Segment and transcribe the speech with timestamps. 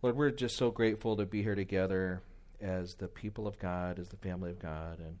[0.00, 2.22] Lord, we're just so grateful to be here together
[2.60, 5.00] as the people of God, as the family of God.
[5.00, 5.18] And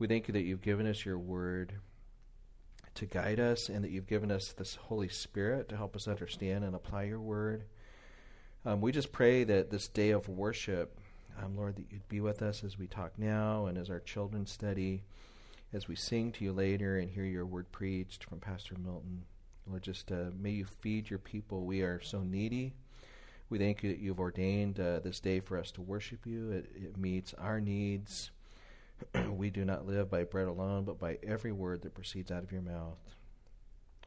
[0.00, 1.74] we thank you that you've given us your word
[2.96, 6.64] to guide us and that you've given us this Holy Spirit to help us understand
[6.64, 7.66] and apply your word.
[8.64, 10.98] Um, we just pray that this day of worship,
[11.40, 14.44] um, Lord, that you'd be with us as we talk now and as our children
[14.46, 15.04] study,
[15.72, 19.22] as we sing to you later and hear your word preached from Pastor Milton.
[19.68, 21.64] Lord, just uh, may you feed your people.
[21.64, 22.72] We are so needy.
[23.50, 26.50] We thank you that you've ordained uh, this day for us to worship you.
[26.50, 28.30] It, it meets our needs.
[29.30, 32.52] we do not live by bread alone, but by every word that proceeds out of
[32.52, 32.98] your mouth.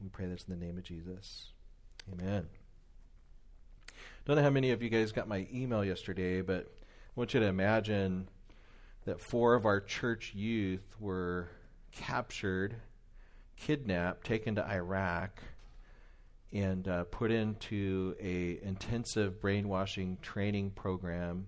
[0.01, 1.49] We pray this in the name of Jesus.
[2.11, 2.47] Amen.
[4.25, 7.39] Don't know how many of you guys got my email yesterday, but I want you
[7.39, 8.27] to imagine
[9.05, 11.47] that four of our church youth were
[11.91, 12.75] captured,
[13.55, 15.41] kidnapped, taken to Iraq,
[16.53, 21.47] and uh, put into a intensive brainwashing training program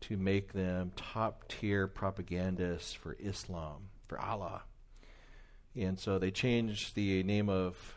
[0.00, 4.62] to make them top tier propagandists for Islam, for Allah.
[5.76, 7.94] And so they changed the name of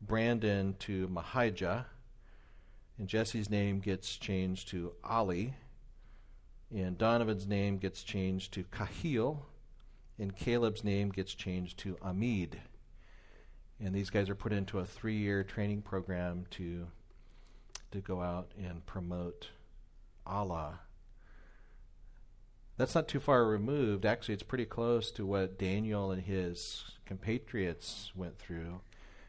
[0.00, 1.86] Brandon to Mahijah,
[2.98, 5.54] and Jesse's name gets changed to Ali,
[6.74, 9.42] and Donovan's name gets changed to Kahil,
[10.18, 12.60] and Caleb's name gets changed to Amid.
[13.78, 16.86] And these guys are put into a three year training program to
[17.92, 19.48] to go out and promote
[20.26, 20.80] Allah
[22.76, 24.04] that's not too far removed.
[24.04, 28.80] Actually, it's pretty close to what Daniel and his compatriots went through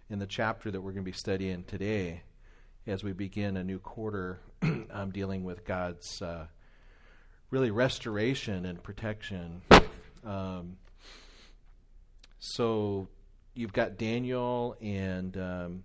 [0.10, 2.24] in the chapter that we're going to be studying today
[2.86, 4.40] as we begin a new quarter
[4.92, 6.48] um, dealing with God's uh,
[7.50, 9.62] really restoration and protection.
[10.26, 10.78] Um,
[12.40, 13.08] so
[13.58, 15.84] you've got Daniel and um,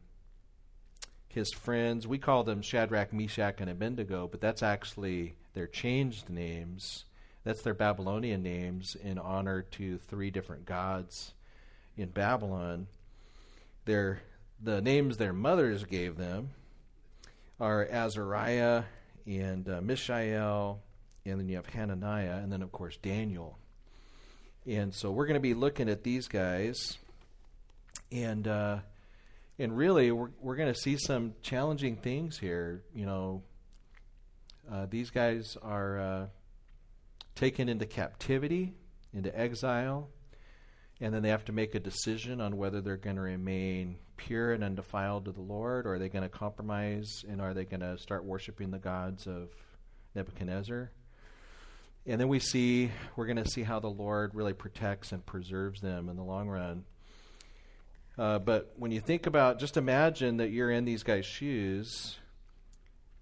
[1.29, 2.07] his friends.
[2.07, 7.05] We call them Shadrach, Meshach, and Abednego, but that's actually their changed names
[7.45, 11.35] that's their Babylonian names in honor to three different gods
[11.97, 12.87] in Babylon.
[13.85, 14.23] Their
[14.63, 16.51] the names their mothers gave them
[17.59, 18.85] are Azariah
[19.27, 20.81] and uh, Mishael,
[21.25, 23.59] and then you have Hananiah, and then of course Daniel.
[24.65, 26.99] And so we're going to be looking at these guys,
[28.13, 28.79] and uh,
[29.59, 32.83] and really we're we're going to see some challenging things here.
[32.95, 33.43] You know,
[34.71, 36.27] uh, these guys are uh,
[37.35, 38.75] taken into captivity,
[39.13, 40.11] into exile,
[41.01, 44.53] and then they have to make a decision on whether they're going to remain pure
[44.53, 47.81] and undefiled to the Lord, or are they going to compromise and are they going
[47.81, 49.51] to start worshiping the gods of
[50.15, 50.93] Nebuchadnezzar?
[52.05, 55.81] And then we see, we're going to see how the Lord really protects and preserves
[55.81, 56.85] them in the long run.
[58.19, 62.19] Uh, but when you think about, just imagine that you're in these guys' shoes.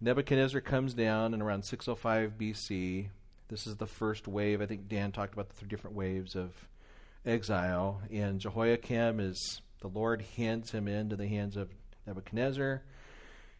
[0.00, 3.08] Nebuchadnezzar comes down in around 605 BC.
[3.48, 4.60] This is the first wave.
[4.60, 6.52] I think Dan talked about the three different waves of
[7.24, 8.02] exile.
[8.10, 11.70] And Jehoiakim is, the Lord hands him into the hands of
[12.06, 12.82] Nebuchadnezzar.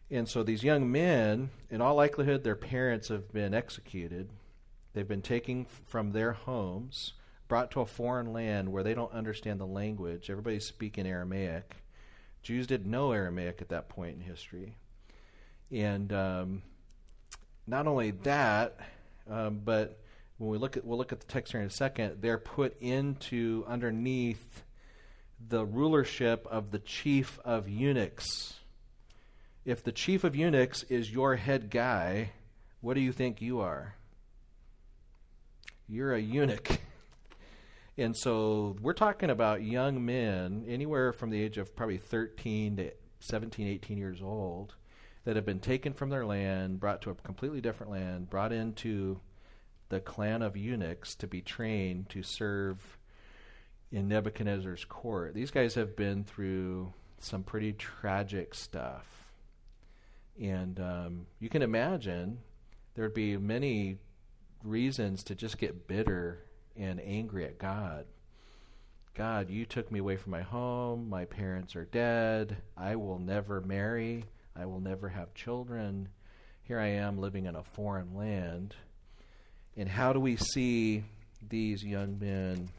[0.09, 4.29] And so these young men, in all likelihood, their parents have been executed.
[4.93, 7.13] They've been taken from their homes,
[7.51, 10.29] brought to a foreign land where they don't understand the language.
[10.29, 11.75] Everybody's speaking Aramaic.
[12.43, 14.77] Jews didn't know Aramaic at that point in history.
[15.69, 16.61] And um,
[17.67, 18.77] not only that,
[19.29, 19.99] um, but
[20.37, 22.79] when we look at we'll look at the text here in a second, they're put
[22.79, 24.63] into underneath
[25.49, 28.61] the rulership of the chief of eunuchs.
[29.65, 32.31] If the chief of eunuchs is your head guy,
[32.79, 33.95] what do you think you are?
[35.89, 36.79] You're a eunuch.
[37.97, 42.91] And so we're talking about young men, anywhere from the age of probably 13 to
[43.19, 44.75] 17, 18 years old,
[45.25, 49.19] that have been taken from their land, brought to a completely different land, brought into
[49.89, 52.97] the clan of eunuchs to be trained to serve
[53.91, 55.33] in Nebuchadnezzar's court.
[55.33, 59.05] These guys have been through some pretty tragic stuff.
[60.41, 62.39] And um, you can imagine
[62.95, 63.97] there'd be many
[64.63, 66.45] reasons to just get bitter
[66.77, 68.05] and angry at God.
[69.13, 71.09] God, you took me away from my home.
[71.09, 72.57] My parents are dead.
[72.77, 74.25] I will never marry.
[74.55, 76.09] I will never have children.
[76.63, 78.75] Here I am living in a foreign land.
[79.75, 81.03] And how do we see
[81.49, 82.69] these young men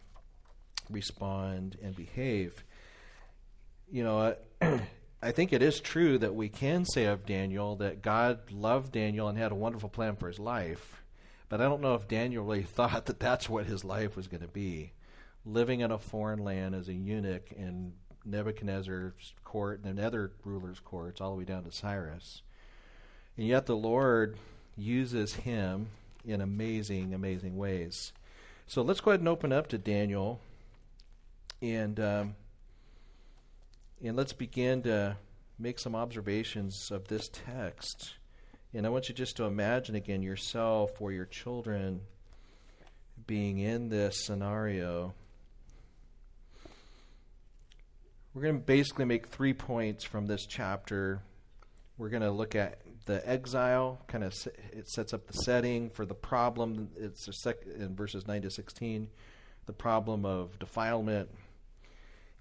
[0.88, 2.64] respond and behave?
[3.90, 4.34] You know,
[5.22, 9.28] I think it is true that we can say of Daniel that God loved Daniel
[9.28, 11.01] and had a wonderful plan for his life.
[11.52, 14.40] But I don't know if Daniel really thought that that's what his life was going
[14.40, 14.92] to be.
[15.44, 17.92] Living in a foreign land as a eunuch in
[18.24, 22.40] Nebuchadnezzar's court and other rulers' courts, all the way down to Cyrus.
[23.36, 24.38] And yet the Lord
[24.78, 25.88] uses him
[26.24, 28.14] in amazing, amazing ways.
[28.66, 30.40] So let's go ahead and open up to Daniel,
[31.60, 32.34] and um,
[34.02, 35.18] and let's begin to
[35.58, 38.14] make some observations of this text.
[38.74, 42.00] And I want you just to imagine again yourself or your children
[43.26, 45.12] being in this scenario.
[48.32, 51.20] We're going to basically make three points from this chapter.
[51.98, 54.32] We're going to look at the exile, kind of
[54.72, 56.88] it sets up the setting for the problem.
[56.96, 59.08] It's sec- in verses 9 to 16,
[59.66, 61.28] the problem of defilement,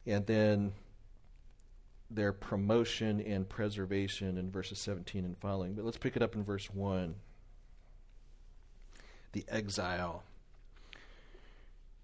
[0.05, 0.73] and then
[2.13, 5.73] their promotion and preservation in verses 17 and following.
[5.73, 7.15] But let's pick it up in verse 1.
[9.31, 10.23] The exile.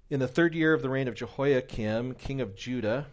[0.10, 3.08] In the third year of the reign of Jehoiakim, king of Judah,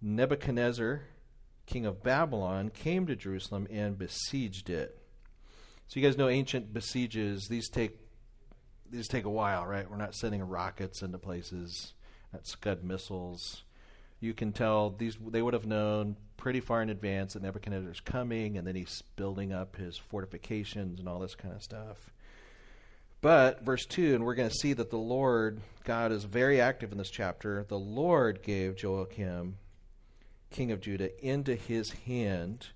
[0.00, 1.02] Nebuchadnezzar,
[1.66, 4.96] king of Babylon, came to Jerusalem and besieged it.
[5.88, 7.98] So you guys know ancient besieges, these take
[8.90, 9.90] these take a while, right?
[9.90, 11.92] We're not sending rockets into places,
[12.32, 13.64] not Scud missiles.
[14.20, 18.56] You can tell these they would have known pretty far in advance that Nebuchadnezzar's coming
[18.56, 22.10] and then he's building up his fortifications and all this kind of stuff.
[23.20, 26.92] But, verse 2, and we're going to see that the Lord, God, is very active
[26.92, 27.64] in this chapter.
[27.68, 29.56] The Lord gave Jehoiakim,
[30.50, 32.68] king of Judah, into his hand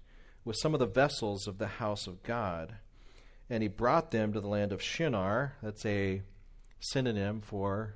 [0.45, 2.75] with some of the vessels of the house of God.
[3.49, 5.55] And he brought them to the land of Shinar.
[5.63, 6.23] That's a
[6.81, 7.95] synonym for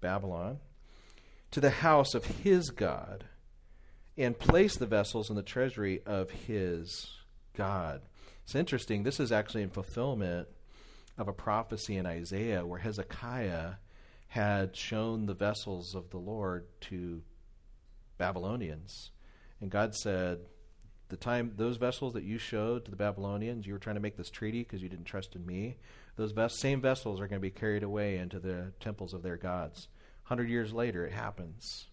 [0.00, 0.60] Babylon.
[1.52, 3.24] To the house of his God.
[4.18, 7.10] And place the vessels in the treasury of his
[7.56, 8.02] God.
[8.42, 9.04] It's interesting.
[9.04, 10.48] This is actually in fulfillment
[11.16, 13.74] of a prophecy in Isaiah where Hezekiah
[14.28, 17.22] had shown the vessels of the Lord to
[18.18, 19.10] Babylonians.
[19.60, 20.40] And God said,
[21.08, 24.16] the time those vessels that you showed to the Babylonians, you were trying to make
[24.16, 25.76] this treaty because you didn't trust in me.
[26.16, 29.88] Those same vessels are going to be carried away into the temples of their gods.
[30.32, 31.88] Hundred years later, it happens.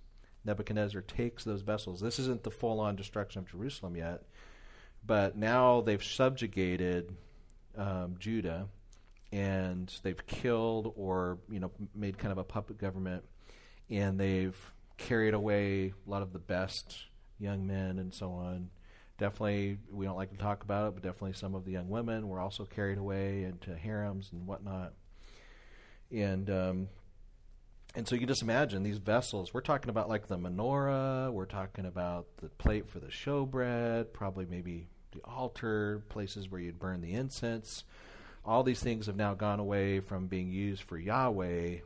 [0.46, 2.00] Nebuchadnezzar takes those vessels.
[2.00, 4.24] This isn't the full-on destruction of Jerusalem yet,
[5.06, 7.18] but now they've subjugated
[7.78, 8.70] um, Judah
[9.34, 13.26] and they've killed or you know made kind of a puppet government,
[13.90, 14.56] and they've
[14.96, 16.96] carried away a lot of the best
[17.40, 18.70] young men and so on.
[19.18, 22.30] Definitely, we don't like to talk about it, but definitely some of the young women
[22.30, 24.94] were also carried away into harems and whatnot.
[26.10, 26.88] And um,
[28.00, 29.54] and so you just imagine these vessels.
[29.54, 31.32] We're talking about like the menorah.
[31.32, 34.14] We're talking about the plate for the showbread.
[34.14, 37.84] Probably maybe the altar, places where you'd burn the incense
[38.46, 41.78] all these things have now gone away from being used for Yahweh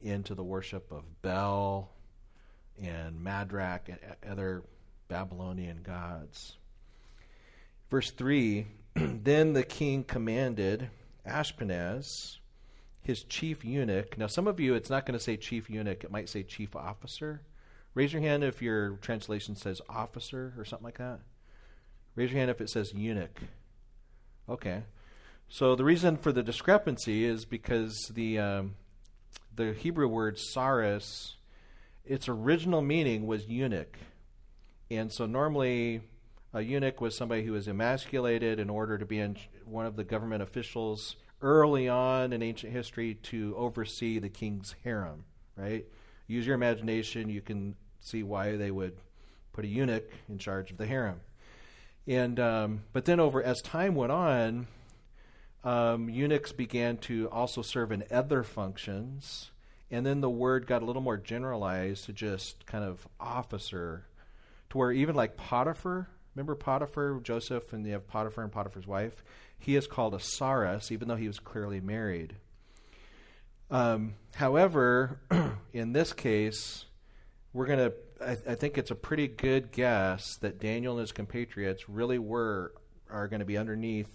[0.00, 1.90] into the worship of Bel
[2.82, 4.62] and Marduk and uh, other
[5.08, 6.56] Babylonian gods.
[7.90, 10.90] Verse 3 Then the king commanded
[11.26, 12.38] Ashpenaz,
[13.02, 14.16] his chief eunuch.
[14.16, 16.74] Now, some of you, it's not going to say chief eunuch, it might say chief
[16.76, 17.42] officer.
[17.94, 21.20] Raise your hand if your translation says officer or something like that.
[22.14, 23.40] Raise your hand if it says eunuch.
[24.48, 24.84] Okay.
[25.48, 28.76] So the reason for the discrepancy is because the um,
[29.54, 31.36] the Hebrew word saris,
[32.04, 33.98] its original meaning was eunuch,
[34.90, 36.00] and so normally
[36.54, 40.04] a eunuch was somebody who was emasculated in order to be in one of the
[40.04, 45.24] government officials early on in ancient history to oversee the king's harem.
[45.56, 45.86] Right?
[46.26, 48.96] Use your imagination; you can see why they would
[49.52, 51.20] put a eunuch in charge of the harem.
[52.06, 54.66] And um, but then over as time went on
[55.64, 59.50] um, eunuchs began to also serve in other functions.
[59.90, 64.06] And then the word got a little more generalized to just kind of officer,
[64.70, 69.22] to where even like Potiphar, remember Potiphar, Joseph, and you have Potiphar and Potiphar's wife?
[69.62, 72.34] He is called a Saris, even though he was clearly married.
[73.70, 75.20] Um, however,
[75.72, 76.86] in this case,
[77.52, 81.88] we're going to, I, think it's a pretty good guess that Daniel and his compatriots
[81.88, 82.74] really were,
[83.08, 84.10] are going to be underneath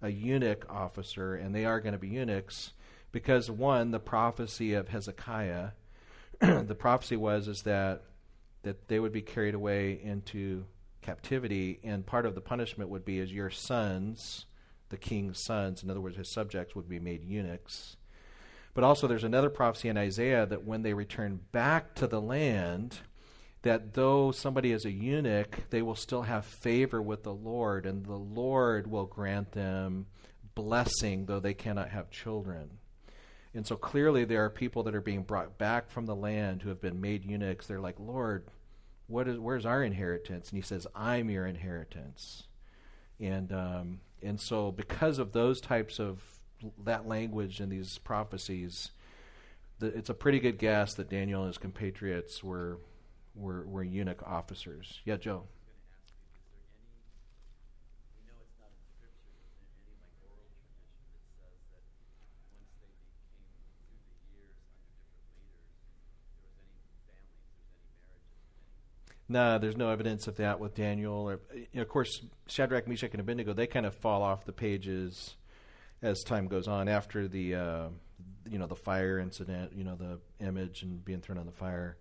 [0.00, 2.72] a eunuch officer, and they are going to be eunuchs
[3.12, 5.72] because one, the prophecy of Hezekiah,
[6.40, 8.04] the prophecy was is that
[8.62, 10.64] that they would be carried away into
[11.02, 14.46] captivity, and part of the punishment would be as your sons,
[14.88, 17.96] the king's sons, in other words, his subjects, would be made eunuchs.
[18.74, 23.00] But also, there's another prophecy in Isaiah that when they return back to the land,
[23.62, 28.04] that though somebody is a eunuch, they will still have favor with the Lord, and
[28.06, 30.06] the Lord will grant them
[30.54, 32.78] blessing, though they cannot have children.
[33.54, 36.68] And so clearly, there are people that are being brought back from the land who
[36.68, 37.66] have been made eunuchs.
[37.66, 38.46] They're like, Lord,
[39.08, 40.50] what is, where's our inheritance?
[40.50, 42.44] And he says, I'm your inheritance.
[43.18, 46.22] and um, and so because of those types of
[46.84, 48.90] that language and these prophecies,
[49.78, 52.78] the, it's a pretty good guess that Daniel and his compatriots were
[53.34, 55.00] were, were eunuch officers.
[55.04, 55.44] Yeah, Joe.
[69.28, 71.28] No, there's no evidence of that with Daniel.
[71.28, 74.52] Or, you know, of course, Shadrach, Meshach, and Abednego, they kind of fall off the
[74.52, 75.36] pages
[76.00, 77.88] as time goes on after the, uh,
[78.48, 81.96] you know, the fire incident, you know, the image and being thrown on the fire.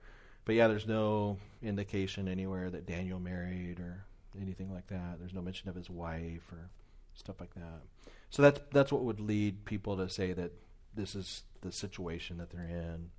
[0.45, 4.05] But yeah, there's no indication anywhere that Daniel married or
[4.41, 5.19] anything like that.
[5.19, 6.69] There's no mention of his wife or
[7.15, 7.81] stuff like that.
[8.29, 10.51] So that's that's what would lead people to say that
[10.93, 13.09] this is the situation that they're in.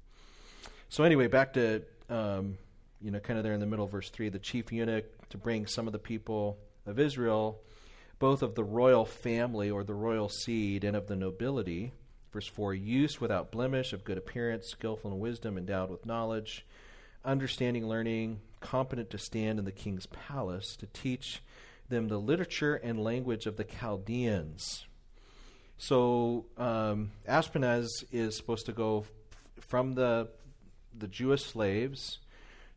[0.88, 2.57] So anyway, back to um,
[3.00, 5.67] you know, kind of there in the middle, verse 3, the chief eunuch to bring
[5.67, 7.61] some of the people of Israel,
[8.19, 11.93] both of the royal family or the royal seed and of the nobility.
[12.33, 16.67] Verse 4, use without blemish, of good appearance, skillful in wisdom, endowed with knowledge,
[17.25, 21.43] understanding, learning, competent to stand in the king's palace, to teach
[21.88, 24.87] them the literature and language of the Chaldeans.
[25.78, 30.28] So um, Ashpenaz is supposed to go f- from the
[30.97, 32.19] the Jewish slaves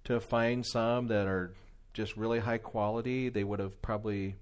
[0.05, 1.53] to find some that are
[1.93, 3.29] just really high quality.
[3.29, 4.35] They would have probably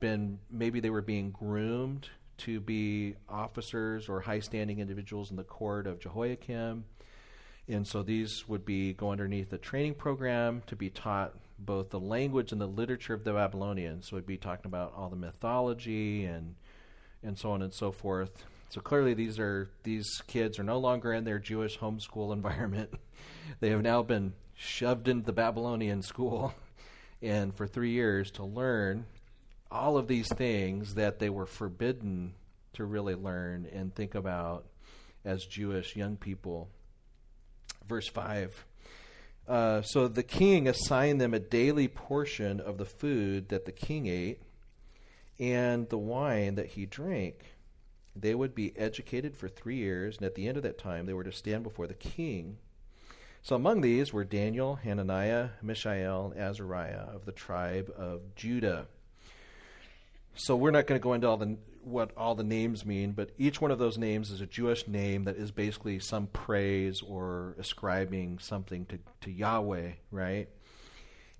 [0.00, 5.44] been, maybe they were being groomed to be officers or high standing individuals in the
[5.44, 6.84] court of Jehoiakim.
[7.68, 12.00] And so these would be go underneath the training program to be taught both the
[12.00, 14.08] language and the literature of the Babylonians.
[14.08, 16.56] So it'd be talking about all the mythology and
[17.22, 18.44] and so on and so forth.
[18.68, 22.92] So clearly these are these kids are no longer in their Jewish homeschool environment.
[23.60, 26.54] they have now been shoved into the Babylonian school
[27.22, 29.06] and for three years to learn
[29.70, 32.34] all of these things that they were forbidden
[32.74, 34.66] to really learn and think about
[35.24, 36.68] as Jewish young people.
[37.86, 38.64] Verse 5.
[39.46, 44.06] Uh, so the king assigned them a daily portion of the food that the king
[44.06, 44.40] ate
[45.38, 47.44] and the wine that he drank.
[48.16, 51.12] They would be educated for three years, and at the end of that time, they
[51.12, 52.58] were to stand before the king
[53.44, 58.86] so among these were Daniel, Hananiah, Mishael, Azariah of the tribe of Judah.
[60.34, 63.32] So we're not going to go into all the what all the names mean, but
[63.36, 67.54] each one of those names is a Jewish name that is basically some praise or
[67.58, 70.48] ascribing something to, to Yahweh, right?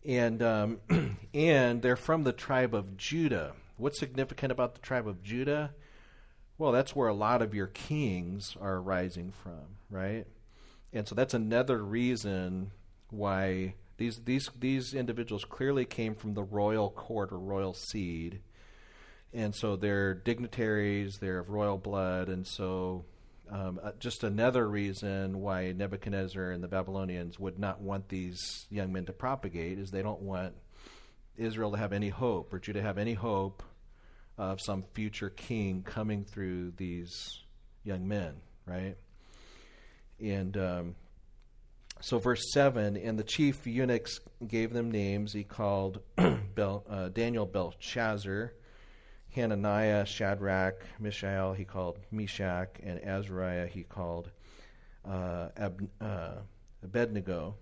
[0.05, 0.81] And um,
[1.35, 3.55] and they're from the tribe of Judah.
[3.79, 5.73] What's significant about the tribe of Judah?
[6.59, 10.27] Well, that's where a lot of your kings are rising from, right?
[10.95, 12.71] And so that's another reason
[13.11, 18.41] why these these these individuals clearly came from the royal court or royal seed,
[19.33, 23.05] and so they're dignitaries, they're of royal blood, and so
[23.51, 28.93] um, uh, just another reason why Nebuchadnezzar and the Babylonians would not want these young
[28.93, 30.55] men to propagate is they don't want
[31.37, 33.63] Israel to have any hope or Judah to have any hope
[34.39, 37.43] of some future king coming through these
[37.85, 38.37] young men,
[38.67, 38.97] right?
[40.21, 40.95] And um,
[42.01, 45.33] so, verse 7 And the chief eunuchs gave them names.
[45.33, 46.01] He called
[46.55, 48.53] Bel, uh, Daniel Belshazzar,
[49.35, 54.31] Hananiah, Shadrach, Mishael, he called Meshach, and Azariah, he called
[55.05, 56.35] uh, Ab, uh,
[56.83, 57.57] Abednego.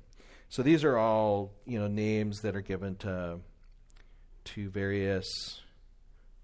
[0.49, 3.39] So these are all you know names that are given to
[4.45, 5.61] to various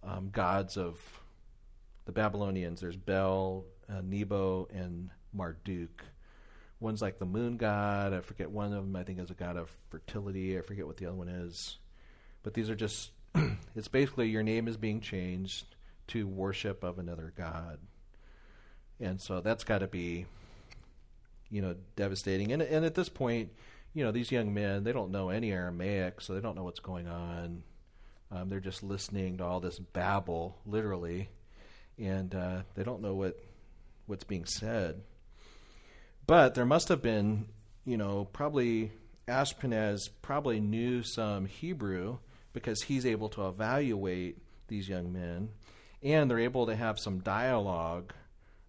[0.03, 0.99] um, gods of
[2.07, 2.81] the Babylonians.
[2.81, 6.05] There's Bel, uh, Nebo, and Marduk.
[6.81, 8.13] One's like the moon god.
[8.13, 8.97] I forget one of them.
[8.97, 10.59] I think is a god of fertility.
[10.59, 11.79] I forget what the other one is.
[12.43, 13.11] But these are just.
[13.77, 15.77] it's basically your name is being changed
[16.09, 17.79] to worship of another god,
[18.99, 20.27] and so that's got to be,
[21.51, 22.53] you know, devastating.
[22.53, 23.51] And and at this point,
[23.93, 26.81] you know, these young men they don't know any Aramaic, so they don't know what's
[26.81, 27.63] going on.
[28.31, 31.29] Um, they're just listening to all this babble, literally,
[31.99, 33.39] and uh, they don't know what
[34.07, 35.03] what's being said.
[36.29, 37.47] But there must have been,
[37.87, 38.93] you know, probably
[39.27, 42.19] Ashpenaz probably knew some Hebrew
[42.53, 44.37] because he's able to evaluate
[44.69, 45.49] these young men,
[46.03, 48.13] and they're able to have some dialogue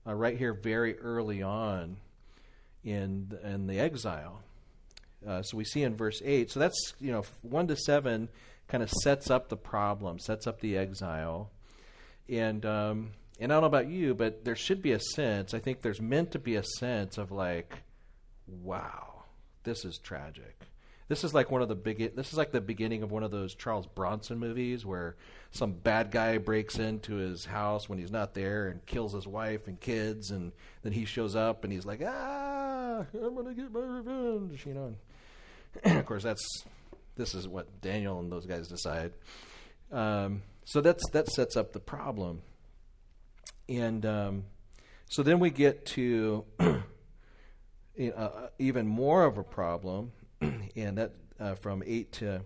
[0.08, 1.98] uh, right here very early on
[2.86, 4.42] in in the exile.
[5.28, 6.52] Uh, so we see in verse eight.
[6.52, 8.30] So that's you know one to seven
[8.70, 11.52] kind of sets up the problem, sets up the exile,
[12.30, 15.54] and um, and I don't know about you, but there should be a sense.
[15.54, 17.84] I think there's meant to be a sense of like,
[18.48, 19.24] wow,
[19.64, 20.60] this is tragic.
[21.08, 22.16] This is like one of the big.
[22.16, 25.16] This is like the beginning of one of those Charles Bronson movies where
[25.50, 29.68] some bad guy breaks into his house when he's not there and kills his wife
[29.68, 30.52] and kids, and
[30.84, 34.96] then he shows up and he's like, "Ah, I'm gonna get my revenge," you know.
[35.84, 36.48] And of course, that's
[37.16, 39.14] this is what Daniel and those guys decide.
[39.92, 42.44] Um, so that's that sets up the problem,
[43.70, 44.44] and um,
[45.08, 50.12] so then we get to uh, even more of a problem
[50.42, 52.42] and that uh, from eight to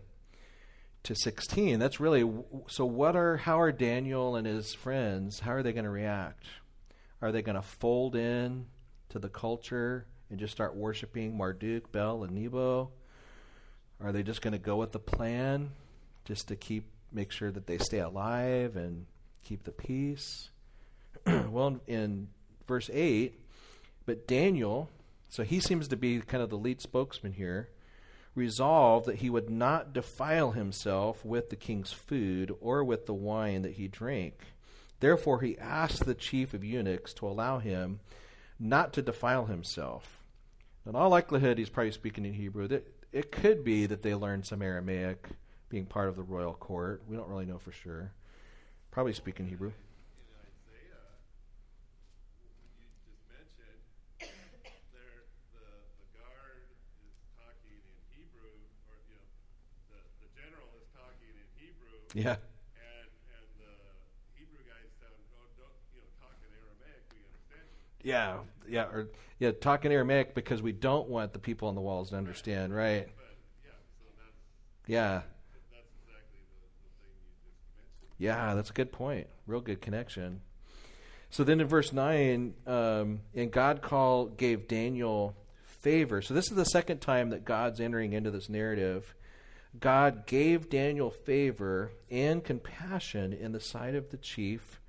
[1.03, 1.80] to sixteen.
[1.80, 2.30] That's really
[2.68, 2.86] so.
[2.86, 5.39] What are how are Daniel and his friends?
[5.39, 6.46] How are they going to react?
[7.22, 8.65] Are they going to fold in
[9.10, 12.92] to the culture and just start worshiping Marduk, Bel, and Nebo?
[14.01, 15.72] Are they just going to go with the plan,
[16.25, 19.06] just to keep make sure that they stay alive and
[19.44, 20.50] keep the peace?
[21.50, 22.30] well, in
[22.68, 23.39] verse eight,
[24.06, 24.89] but Daniel,
[25.30, 27.70] so he seems to be kind of the lead spokesman here
[28.36, 33.62] resolved that he would not defile himself with the king's food or with the wine
[33.62, 34.39] that he drank.
[35.00, 38.00] Therefore, he asked the chief of eunuchs to allow him
[38.60, 40.22] not to defile himself.
[40.86, 42.68] In all likelihood, he's probably speaking in Hebrew.
[43.12, 45.27] It could be that they learned some Aramaic
[45.70, 47.03] being part of the royal court.
[47.08, 48.12] We don't really know for sure.
[48.92, 49.74] Probably speaking Hebrew.
[62.13, 62.29] Yeah.
[62.29, 63.74] And, and the
[64.38, 67.65] Hebrew guys sound, oh, don't, you know, talk in Aramaic, we understand.
[68.03, 71.82] Yeah, yeah, or yeah, talk in Aramaic because we don't want the people on the
[71.82, 73.08] walls to understand, right?
[73.15, 73.25] But,
[73.65, 74.38] yeah, so that's,
[74.88, 75.22] yeah.
[75.74, 78.15] That's exactly the, the thing you just mentioned.
[78.20, 79.27] Yeah, that's a good point.
[79.48, 80.41] Real good connection.
[81.32, 85.36] So then in verse 9, um, and God call gave Daniel
[85.82, 86.22] favor.
[86.22, 89.15] So this is the second time that God's entering into this narrative
[89.80, 94.80] God gave Daniel favor and compassion in the sight of the chief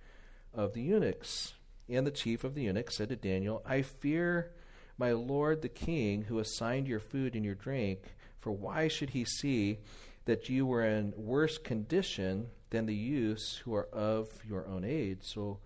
[0.52, 1.54] of the eunuchs.
[1.88, 4.52] And the chief of the eunuchs said to Daniel, I fear
[4.96, 9.24] my lord the king, who assigned your food and your drink, for why should he
[9.24, 9.78] see
[10.26, 15.18] that you were in worse condition than the youths who are of your own age?
[15.22, 15.58] So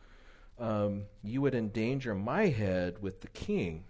[0.59, 3.85] um, you would endanger my head with the king.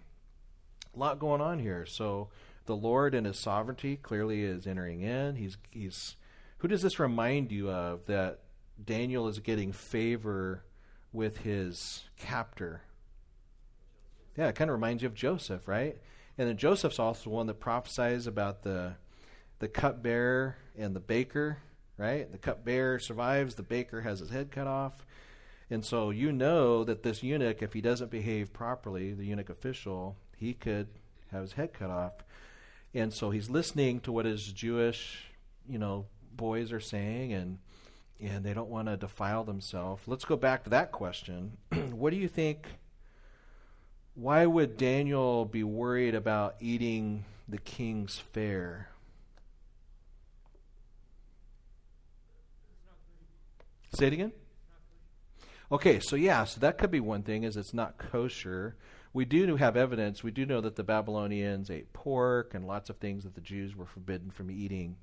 [0.95, 1.85] A lot going on here.
[1.85, 2.29] So
[2.69, 5.35] the Lord and his sovereignty clearly is entering in.
[5.35, 6.15] He's he's
[6.59, 8.41] who does this remind you of that
[8.83, 10.63] Daniel is getting favor
[11.11, 12.83] with his captor?
[14.37, 15.97] Yeah, it kind of reminds you of Joseph, right?
[16.37, 18.93] And then Joseph's also one that prophesies about the
[19.57, 21.57] the cupbearer and the baker,
[21.97, 22.31] right?
[22.31, 25.07] The cupbearer survives, the baker has his head cut off.
[25.71, 30.17] And so you know that this eunuch, if he doesn't behave properly, the eunuch official,
[30.37, 30.87] he could
[31.31, 32.13] have his head cut off.
[32.93, 35.31] And so he's listening to what his Jewish,
[35.67, 37.59] you know, boys are saying and
[38.21, 40.03] and they don't want to defile themselves.
[40.05, 41.57] Let's go back to that question.
[41.91, 42.67] what do you think
[44.19, 48.89] why would Daniel be worried about eating the king's fare?
[53.93, 54.33] Say it again?
[55.71, 58.75] Okay, so yeah, so that could be one thing is it's not kosher
[59.13, 60.23] we do have evidence.
[60.23, 63.75] We do know that the Babylonians ate pork and lots of things that the Jews
[63.75, 64.97] were forbidden from eating.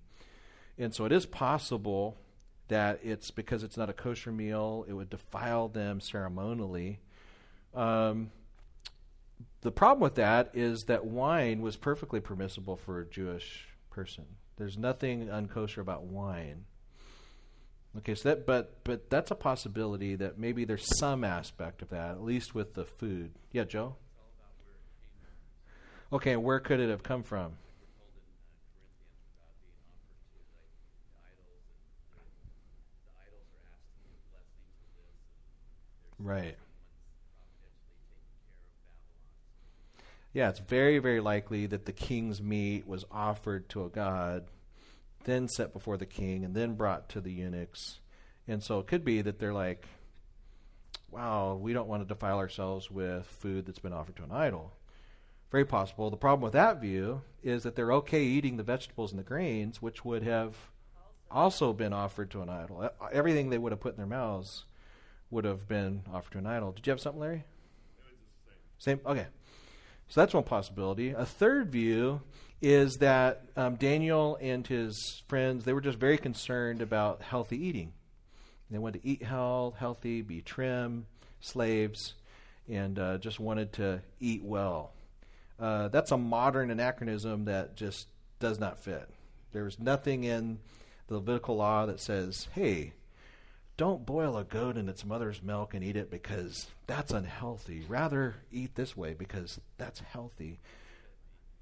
[0.78, 2.16] And so it is possible
[2.68, 7.00] that it's because it's not a kosher meal, it would defile them ceremonially.
[7.74, 8.30] Um,
[9.60, 14.24] the problem with that is that wine was perfectly permissible for a Jewish person.
[14.56, 16.64] There's nothing unkosher about wine.
[17.98, 22.10] Okay, so that but but that's a possibility that maybe there's some aspect of that,
[22.10, 23.32] at least with the food.
[23.52, 23.96] Yeah, Joe.
[26.12, 27.52] Okay, where could it have come from?
[36.18, 36.56] Right.
[40.32, 44.44] Yeah, it's very, very likely that the king's meat was offered to a god
[45.26, 48.00] then set before the king, and then brought to the eunuchs.
[48.48, 49.84] And so it could be that they're like,
[51.10, 54.72] wow, we don't want to defile ourselves with food that's been offered to an idol.
[55.50, 56.10] Very possible.
[56.10, 59.80] The problem with that view is that they're okay eating the vegetables and the grains,
[59.80, 60.56] which would have
[61.30, 62.90] also been offered to an idol.
[63.12, 64.64] Everything they would have put in their mouths
[65.30, 66.72] would have been offered to an idol.
[66.72, 67.44] Did you have something, Larry?
[68.78, 69.00] Same.
[69.06, 69.26] Okay.
[70.08, 71.10] So that's one possibility.
[71.10, 72.20] A third view
[72.62, 77.92] is that um, Daniel and his friends they were just very concerned about healthy eating.
[78.70, 81.06] They wanted to eat health, healthy, be trim,
[81.40, 82.14] slaves,
[82.68, 84.92] and uh, just wanted to eat well.
[85.58, 88.08] Uh, that's a modern anachronism that just
[88.40, 89.08] does not fit.
[89.52, 90.58] There's nothing in
[91.06, 92.92] the Levitical law that says, hey,
[93.76, 97.84] don't boil a goat in its mother's milk and eat it because that's unhealthy.
[97.88, 100.58] Rather, eat this way because that's healthy.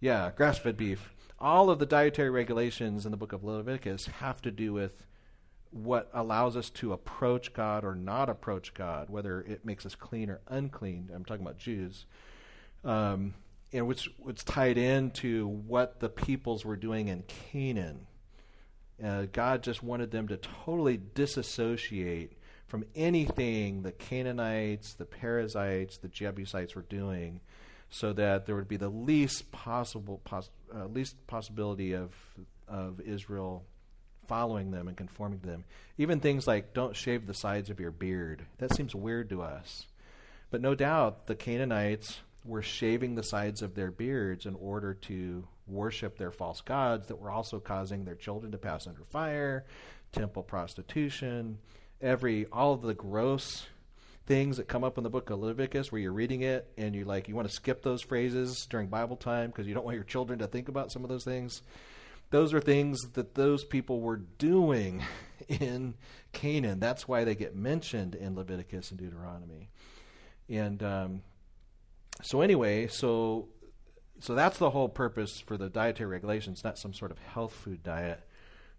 [0.00, 1.10] Yeah, grass fed beef.
[1.38, 5.06] All of the dietary regulations in the book of Leviticus have to do with
[5.70, 10.30] what allows us to approach God or not approach God, whether it makes us clean
[10.30, 11.10] or unclean.
[11.12, 12.06] I'm talking about Jews.
[12.84, 13.34] Um,
[13.72, 18.06] and which, which tied into what the peoples were doing in Canaan
[19.02, 26.08] uh, God just wanted them to totally disassociate from anything the Canaanites, the Perizzites, the
[26.08, 27.40] Jebusites were doing,
[27.94, 32.12] so that there would be the least possible, pos- uh, least possibility of
[32.66, 33.64] of Israel
[34.26, 35.64] following them and conforming to them.
[35.96, 38.46] Even things like don't shave the sides of your beard.
[38.58, 39.86] That seems weird to us.
[40.50, 45.46] But no doubt the Canaanites were shaving the sides of their beards in order to
[45.68, 49.64] worship their false gods that were also causing their children to pass under fire,
[50.10, 51.58] temple prostitution,
[52.00, 53.66] every all of the gross
[54.26, 57.04] things that come up in the book of Leviticus where you're reading it and you
[57.04, 60.04] like you want to skip those phrases during Bible time because you don't want your
[60.04, 61.62] children to think about some of those things.
[62.30, 65.02] Those are things that those people were doing
[65.48, 65.94] in
[66.32, 66.80] Canaan.
[66.80, 69.68] That's why they get mentioned in Leviticus and Deuteronomy.
[70.48, 71.22] And um,
[72.22, 73.48] so anyway, so
[74.20, 77.82] so that's the whole purpose for the dietary regulations, not some sort of health food
[77.82, 78.20] diet.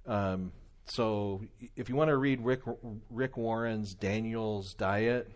[0.08, 0.54] Um,
[0.86, 1.42] so
[1.76, 2.62] if you want to read Rick
[3.10, 5.32] Rick Warren's Daniel's diet,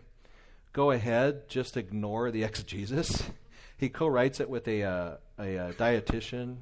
[0.72, 1.48] go ahead.
[1.48, 3.24] Just ignore the exegesis.
[3.76, 6.58] he co-writes it with a uh, a, a, dietitian,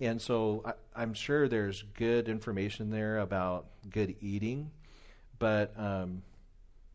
[0.00, 4.70] and so I, am sure there's good information there about good eating,
[5.38, 6.22] but um,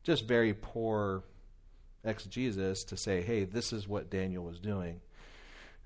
[0.04, 1.24] just very poor
[2.04, 5.00] exegesis to say, hey, this is what Daniel was doing.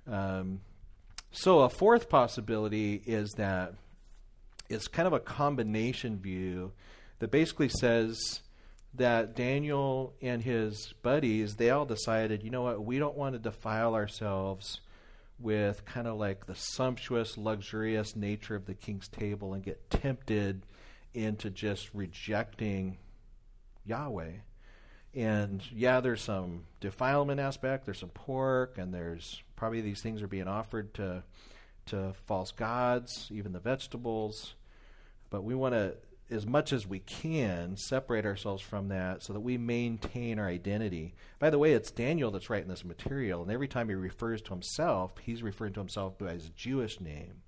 [0.07, 0.61] Um,
[1.31, 3.73] so a fourth possibility is that
[4.69, 6.71] it's kind of a combination view
[7.19, 8.41] that basically says
[8.93, 13.39] that Daniel and his buddies they all decided, you know what, we don't want to
[13.39, 14.79] defile ourselves
[15.39, 20.61] with kind of like the sumptuous, luxurious nature of the king's table and get tempted
[21.13, 22.97] into just rejecting
[23.85, 24.31] Yahweh.
[25.13, 30.27] And yeah, there's some defilement aspect, there's some pork, and there's probably these things are
[30.27, 31.23] being offered to
[31.87, 34.55] to false gods, even the vegetables.
[35.29, 35.95] But we want to,
[36.29, 41.13] as much as we can, separate ourselves from that so that we maintain our identity.
[41.39, 44.51] By the way, it's Daniel that's writing this material, and every time he refers to
[44.51, 47.41] himself, he's referring to himself by his Jewish name,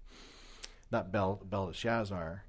[0.91, 2.43] not Bel- Belteshazzar.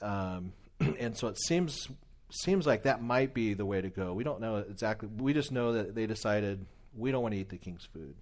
[0.00, 0.52] Um,
[0.98, 1.88] and so it seems
[2.30, 4.12] seems like that might be the way to go.
[4.12, 5.08] We don't know exactly.
[5.16, 8.14] We just know that they decided we don't want to eat the king's food.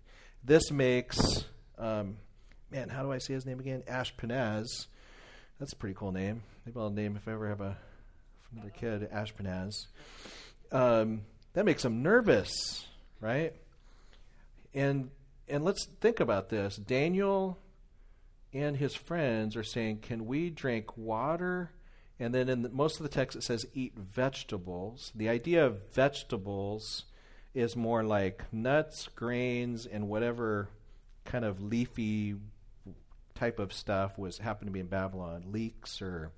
[0.42, 1.44] This makes,
[1.78, 2.18] um,
[2.74, 3.84] man, how do I say his name again?
[3.88, 4.66] Ashpenaz.
[5.60, 6.42] That's a pretty cool name.
[6.66, 7.76] Maybe I'll name if I ever have a
[8.52, 9.86] another kid Ashpenaz.
[10.72, 12.86] Um, that makes him nervous,
[13.20, 13.54] right?
[14.72, 15.10] And
[15.48, 16.74] and let's think about this.
[16.76, 17.58] Daniel
[18.52, 21.70] and his friends are saying, "Can we drink water?"
[22.18, 25.92] And then in the, most of the text it says, "Eat vegetables." The idea of
[25.92, 27.04] vegetables
[27.54, 30.70] is more like nuts, grains, and whatever
[31.24, 32.34] kind of leafy
[33.34, 36.30] type of stuff was happened to be in Babylon, leeks or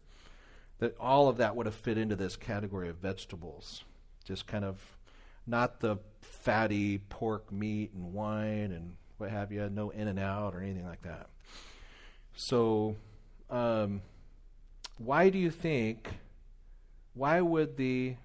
[0.79, 3.85] that all of that would have fit into this category of vegetables.
[4.25, 4.97] Just kind of
[5.47, 10.55] not the fatty pork meat and wine and what have you, no in and out
[10.55, 11.29] or anything like that.
[12.35, 12.97] So,
[13.49, 14.03] um,
[14.99, 16.09] why do you think,
[17.15, 18.17] why would the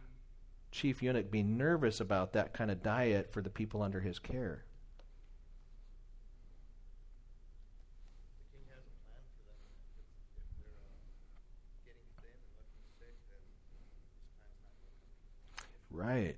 [0.71, 4.65] chief eunuch be nervous about that kind of diet for the people under his care?
[16.01, 16.35] Right.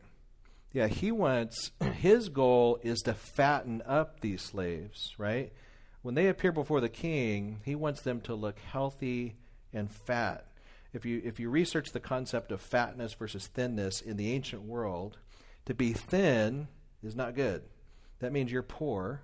[0.71, 5.53] Yeah, he wants, his goal is to fatten up these slaves, right?
[6.01, 9.35] When they appear before the king, he wants them to look healthy
[9.71, 10.47] and fat
[10.93, 15.17] if you if you research the concept of fatness versus thinness in the ancient world,
[15.65, 16.67] to be thin
[17.03, 17.63] is not good.
[18.19, 19.21] That means you're poor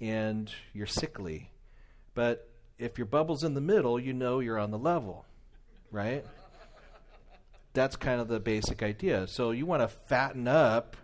[0.00, 1.50] and you're sickly.
[2.14, 5.26] But if your bubble's in the middle, you know you're on the level,
[5.90, 6.24] right?
[7.74, 9.26] That's kind of the basic idea.
[9.26, 10.96] So you want to fatten up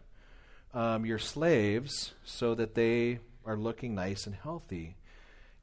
[0.74, 4.96] um, your slaves so that they are looking nice and healthy.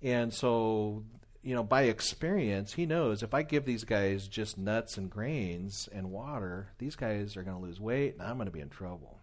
[0.02, 1.04] And so
[1.44, 5.88] you know, by experience, he knows if I give these guys just nuts and grains
[5.94, 8.70] and water, these guys are going to lose weight and I'm going to be in
[8.70, 9.20] trouble.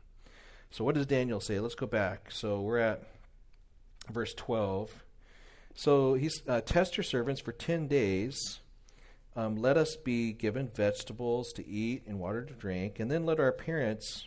[0.71, 1.59] So, what does Daniel say?
[1.59, 2.31] Let's go back.
[2.31, 3.03] So, we're at
[4.09, 5.03] verse 12.
[5.75, 8.61] So he's uh, test your servants for ten days.
[9.35, 13.41] Um, let us be given vegetables to eat and water to drink, and then let
[13.41, 14.27] our appearance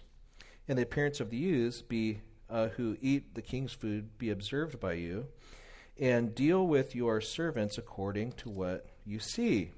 [0.68, 4.80] and the appearance of the youths be uh, who eat the king's food be observed
[4.80, 5.28] by you,
[6.00, 9.72] and deal with your servants according to what you see.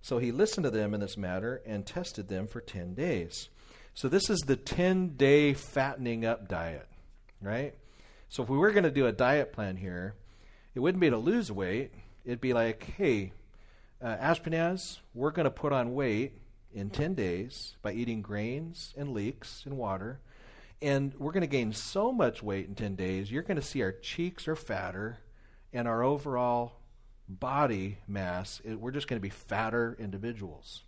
[0.00, 3.50] So he listened to them in this matter and tested them for ten days.
[3.94, 6.88] So this is the ten day fattening up diet,
[7.42, 7.74] right?
[8.30, 10.14] So if we were going to do a diet plan here,
[10.74, 11.92] it wouldn't be to lose weight.
[12.24, 13.32] It'd be like, hey,
[14.02, 14.76] uh,
[15.14, 16.32] we're going to put on weight
[16.74, 20.20] in 10 days by eating grains and leeks and water.
[20.80, 23.82] And we're going to gain so much weight in 10 days, you're going to see
[23.82, 25.18] our cheeks are fatter
[25.72, 26.80] and our overall
[27.28, 30.82] body mass, it, we're just going to be fatter individuals.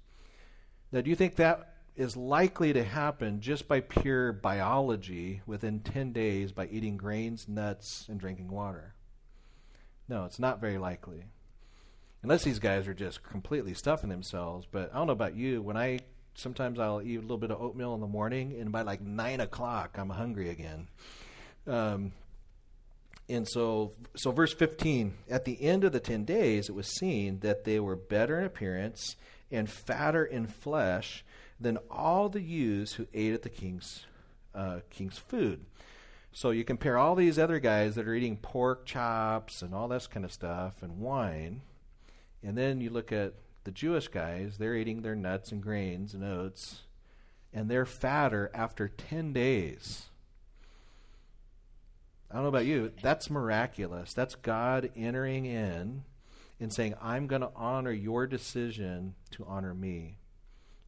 [0.93, 6.13] Now, do you think that is likely to happen just by pure biology within 10
[6.13, 8.95] days by eating grains, nuts, and drinking water?
[10.09, 11.25] No, it's not very likely.
[12.25, 14.67] Unless these guys are just completely stuffing themselves.
[14.71, 15.61] But I don't know about you.
[15.61, 16.01] When I
[16.35, 19.41] sometimes I'll eat a little bit of oatmeal in the morning, and by like nine
[19.41, 20.89] o'clock, I'm hungry again.
[21.67, 22.13] Um,
[23.29, 27.41] and so, so verse 15, at the end of the 10 days, it was seen
[27.41, 29.17] that they were better in appearance
[29.53, 31.27] and fatter in flesh
[31.61, 34.07] than all the youths who ate at the king's,
[34.55, 35.67] uh, king's food.
[36.33, 40.07] So you compare all these other guys that are eating pork chops and all this
[40.07, 41.61] kind of stuff and wine,
[42.45, 46.23] and then you look at the Jewish guys, they're eating their nuts and grains and
[46.23, 46.83] oats,
[47.53, 50.07] and they're fatter after 10 days.
[52.31, 54.13] I don't know about you, that's miraculous.
[54.13, 56.05] That's God entering in
[56.61, 60.19] and saying, I'm going to honor your decision to honor me,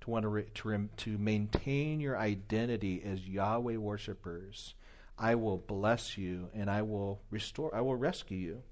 [0.01, 4.75] to want to, re- to, rem- to maintain your identity as Yahweh worshipers
[5.19, 8.63] I will bless you and I will restore, I will rescue you.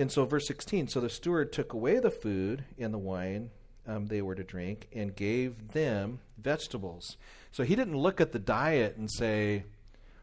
[0.00, 3.50] And so, verse 16 so the steward took away the food and the wine
[3.86, 7.16] um, they were to drink and gave them vegetables.
[7.50, 9.64] So he didn't look at the diet and say,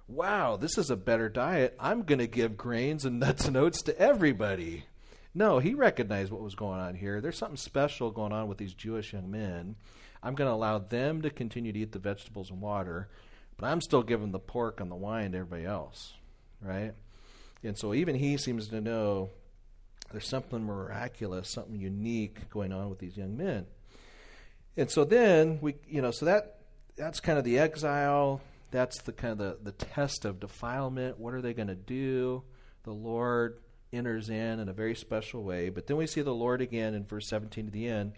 [0.08, 1.76] wow, this is a better diet.
[1.80, 4.86] I'm going to give grains and nuts and oats to everybody.
[5.34, 7.22] No, he recognized what was going on here.
[7.22, 9.76] There's something special going on with these Jewish young men.
[10.24, 13.10] I'm going to allow them to continue to eat the vegetables and water.
[13.58, 16.14] But I'm still giving the pork and the wine to everybody else,
[16.62, 16.94] right?
[17.64, 19.32] And so even he seems to know
[20.12, 23.66] there's something miraculous, something unique going on with these young men.
[24.76, 26.60] And so then we, you know, so that
[26.96, 28.42] that's kind of the exile.
[28.72, 31.20] That's the kind of the, the test of defilement.
[31.20, 32.44] What are they going to do?
[32.84, 33.60] The Lord
[33.94, 35.70] enters in in a very special way.
[35.70, 38.14] But then we see the Lord again in verse 17 to the end,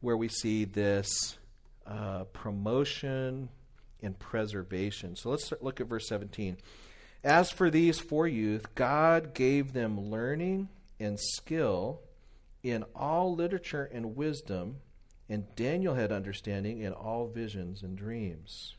[0.00, 1.38] where we see this
[1.86, 3.48] uh, promotion
[4.02, 5.16] and preservation.
[5.16, 6.58] So let's look at verse 17.
[7.24, 10.68] As for these four youth, God gave them learning
[11.02, 12.00] and skill
[12.62, 14.76] in all literature and wisdom,
[15.28, 18.76] and Daniel had understanding in all visions and dreams.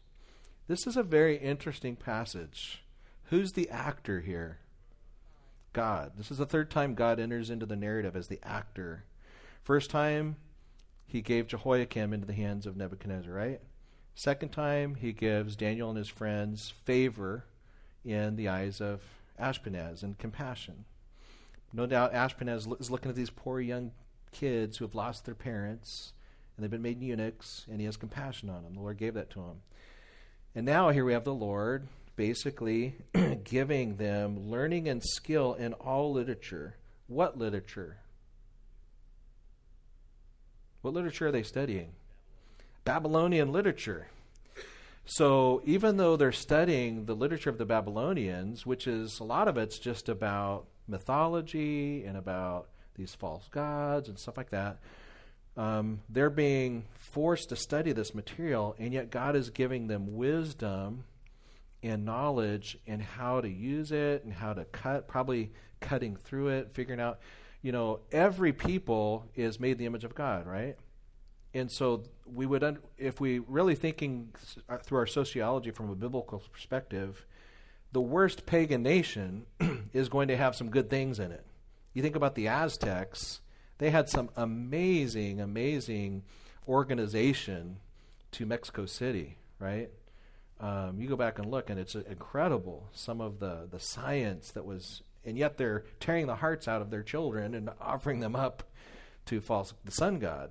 [0.67, 2.83] This is a very interesting passage.
[3.25, 4.59] Who's the actor here?
[5.73, 6.13] God.
[6.15, 9.03] This is the third time God enters into the narrative as the actor.
[9.63, 10.37] First time,
[11.05, 13.59] he gave Jehoiakim into the hands of Nebuchadnezzar, right?
[14.15, 17.45] Second time, he gives Daniel and his friends favor
[18.05, 19.01] in the eyes of
[19.39, 20.85] Ashpenaz and compassion.
[21.73, 23.91] No doubt Ashpenaz is looking at these poor young
[24.31, 26.13] kids who have lost their parents
[26.55, 28.75] and they've been made eunuchs, and he has compassion on them.
[28.75, 29.61] The Lord gave that to him.
[30.53, 32.95] And now here we have the Lord basically
[33.43, 36.75] giving them learning and skill in all literature.
[37.07, 37.97] What literature?
[40.83, 41.93] What literature are they studying?
[42.85, 44.07] Babylonian literature.
[45.05, 49.57] So even though they're studying the literature of the Babylonians, which is a lot of
[49.57, 54.79] it's just about mythology and about these false gods and stuff like that,
[55.55, 61.03] um, they're being forced to study this material, and yet God is giving them wisdom
[61.81, 66.71] and knowledge in how to use it and how to cut, probably cutting through it,
[66.71, 67.19] figuring out,
[67.61, 70.77] you know, every people is made the image of God, right?
[71.53, 74.29] and so we would, if we really thinking
[74.67, 77.25] uh, through our sociology from a biblical perspective,
[77.93, 79.45] the worst pagan nation
[79.93, 81.45] is going to have some good things in it.
[81.93, 83.39] You think about the Aztecs;
[83.77, 86.23] they had some amazing, amazing
[86.67, 87.77] organization
[88.31, 89.91] to Mexico City, right?
[90.59, 94.65] Um, you go back and look, and it's incredible some of the the science that
[94.65, 98.63] was, and yet they're tearing the hearts out of their children and offering them up
[99.27, 100.49] to false the sun god.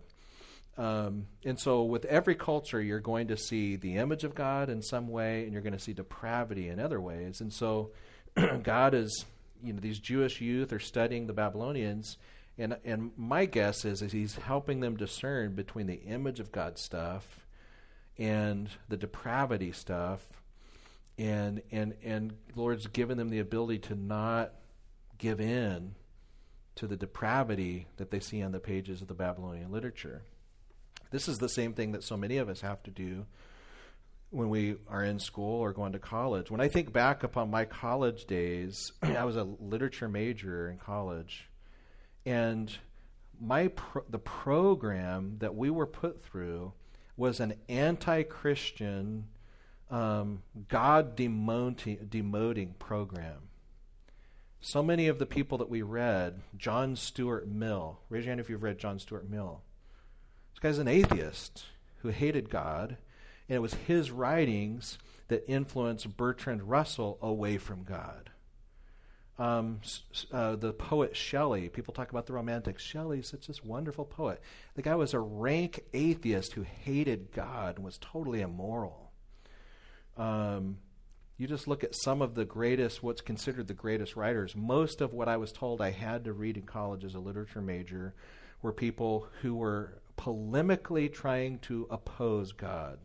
[0.79, 4.81] Um, and so, with every culture, you're going to see the image of God in
[4.83, 7.41] some way, and you're going to see depravity in other ways.
[7.41, 7.91] And so,
[8.63, 9.27] God is,
[9.63, 12.17] you know these Jewish youth are studying the Babylonians,
[12.57, 16.79] and and my guess is is he's helping them discern between the image of God
[16.79, 17.47] stuff
[18.19, 20.27] and the depravity stuff,
[21.19, 24.53] and and and Lord's given them the ability to not
[25.19, 25.95] give in
[26.77, 30.23] to the depravity that they see on the pages of the Babylonian literature.
[31.13, 33.27] This is the same thing that so many of us have to do
[34.31, 36.51] when we are in school or going to college.
[36.51, 41.51] When I think back upon my college days, I was a literature major in college,
[42.25, 42.75] and
[43.39, 46.73] my pro- the program that we were put through
[47.15, 49.27] was an anti-Christian,
[49.91, 53.51] um, God demoting, demoting program.
[54.63, 57.99] So many of the people that we read, John Stuart Mill.
[58.09, 59.63] Raise your hand if you've read John Stuart Mill.
[60.53, 61.65] This guy's an atheist
[62.03, 62.97] who hated God
[63.49, 68.31] and it was his writings that influenced Bertrand Russell away from God.
[69.39, 69.81] Um,
[70.31, 72.83] uh, the poet Shelley, people talk about the Romantics.
[72.83, 74.41] Shelley's such this wonderful poet.
[74.75, 79.11] The guy was a rank atheist who hated God and was totally immoral.
[80.17, 80.79] Um,
[81.39, 84.55] you just look at some of the greatest, what's considered the greatest writers.
[84.55, 87.63] Most of what I was told I had to read in college as a literature
[87.63, 88.15] major
[88.63, 92.99] were people who were polemically trying to oppose God.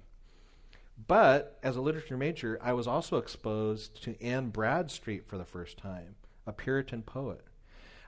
[1.08, 5.78] But as a literature major, I was also exposed to Anne Bradstreet for the first
[5.78, 6.16] time,
[6.46, 7.42] a Puritan poet.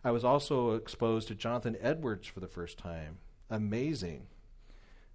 [0.04, 3.18] I was also exposed to Jonathan Edwards for the first time.
[3.50, 4.28] Amazing.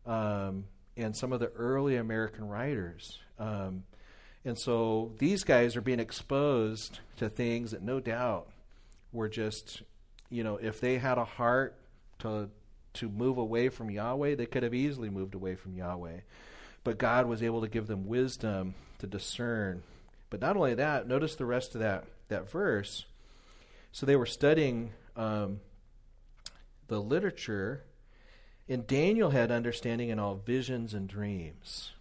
[0.06, 0.64] Um,
[0.96, 3.18] and some of the early American writers.
[3.38, 3.84] Um,
[4.44, 8.48] and so these guys are being exposed to things that no doubt
[9.12, 9.82] were just,
[10.28, 11.76] you know, if they had a heart
[12.18, 12.50] to
[12.94, 16.20] to move away from Yahweh, they could have easily moved away from Yahweh.
[16.82, 19.82] But God was able to give them wisdom to discern.
[20.30, 23.04] But not only that, notice the rest of that, that verse.
[23.92, 25.60] So they were studying um,
[26.88, 27.84] the literature,
[28.68, 31.92] and Daniel had understanding in all visions and dreams.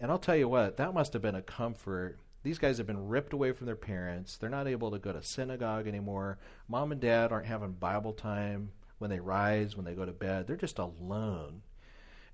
[0.00, 2.18] And I'll tell you what, that must have been a comfort.
[2.42, 4.36] These guys have been ripped away from their parents.
[4.36, 6.38] They're not able to go to synagogue anymore.
[6.68, 8.70] Mom and dad aren't having Bible time
[9.04, 10.46] when they rise, when they go to bed.
[10.46, 11.60] They're just alone.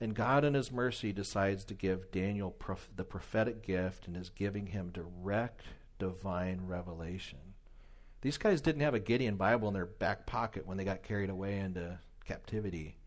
[0.01, 4.31] And God, in His mercy, decides to give Daniel prof- the prophetic gift and is
[4.31, 5.65] giving him direct
[5.99, 7.41] divine revelation.
[8.21, 11.29] These guys didn't have a Gideon Bible in their back pocket when they got carried
[11.29, 12.99] away into captivity.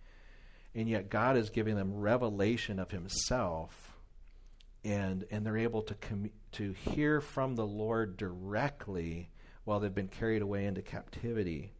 [0.75, 3.95] And yet God is giving them revelation of Himself,
[4.83, 9.29] and, and they're able to, com- to hear from the Lord directly
[9.63, 11.71] while they've been carried away into captivity,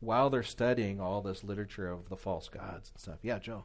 [0.00, 3.18] while they're studying all this literature of the false gods and stuff.
[3.22, 3.64] Yeah, Joe.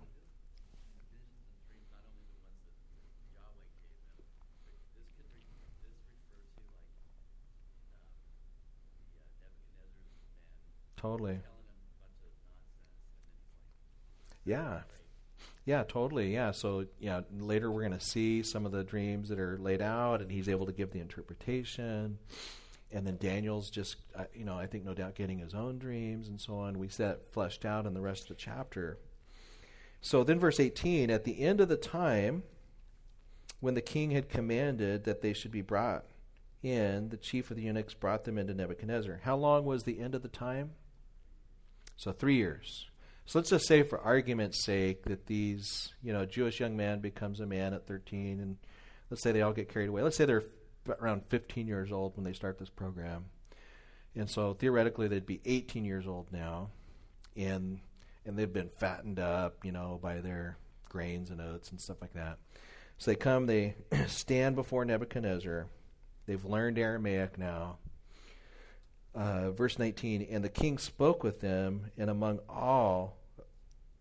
[11.05, 11.37] totally.
[14.43, 14.81] Yeah.
[15.65, 16.33] Yeah, totally.
[16.33, 16.51] Yeah.
[16.51, 20.21] So, yeah, later we're going to see some of the dreams that are laid out,
[20.21, 22.17] and he's able to give the interpretation.
[22.95, 26.29] And then Daniel's just, uh, you know, I think no doubt getting his own dreams
[26.29, 26.79] and so on.
[26.79, 28.97] We see that fleshed out in the rest of the chapter.
[29.99, 32.43] So then, verse 18 at the end of the time,
[33.59, 36.05] when the king had commanded that they should be brought
[36.63, 39.19] in, the chief of the eunuchs brought them into Nebuchadnezzar.
[39.23, 40.71] How long was the end of the time?
[41.97, 42.87] So three years.
[43.25, 47.41] So let's just say, for argument's sake, that these, you know, Jewish young man becomes
[47.41, 48.57] a man at 13, and
[49.09, 50.01] let's say they all get carried away.
[50.01, 50.43] Let's say they're
[50.87, 53.25] around 15 years old when they start this program,
[54.15, 56.69] and so theoretically they'd be 18 years old now,
[57.35, 57.79] and
[58.25, 60.57] and they've been fattened up, you know, by their
[60.89, 62.39] grains and oats and stuff like that.
[62.97, 63.75] So they come, they
[64.07, 65.67] stand before Nebuchadnezzar.
[66.25, 67.77] They've learned Aramaic now
[69.15, 73.17] uh, verse 19 And the king spoke with them, and among all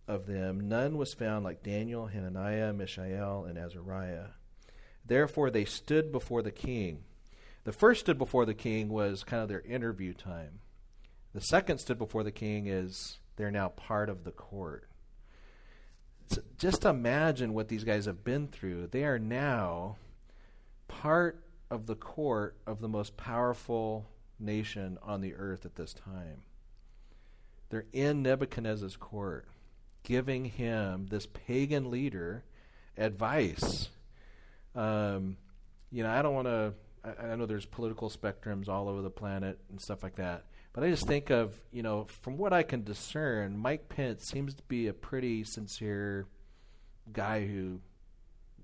[0.06, 4.28] of them none was found like Daniel, Hananiah, Mishael, and Azariah.
[5.06, 7.04] Therefore they stood before the king.
[7.64, 10.60] The first stood before the king was kind of their interview time.
[11.34, 14.88] The second stood before the king is they're now part of the court.
[16.28, 18.88] So just imagine what these guys have been through.
[18.88, 19.96] They are now
[20.88, 24.06] part of the court of the most powerful
[24.38, 26.42] nation on the earth at this time.
[27.70, 29.46] They're in Nebuchadnezzar's court,
[30.02, 32.44] giving him, this pagan leader,
[32.96, 33.88] advice.
[34.74, 35.36] Um,
[35.90, 36.74] you know, I don't want to.
[37.04, 40.44] I, I know there's political spectrums all over the planet and stuff like that.
[40.72, 44.54] But I just think of, you know, from what I can discern, Mike Pence seems
[44.54, 46.26] to be a pretty sincere
[47.12, 47.80] guy who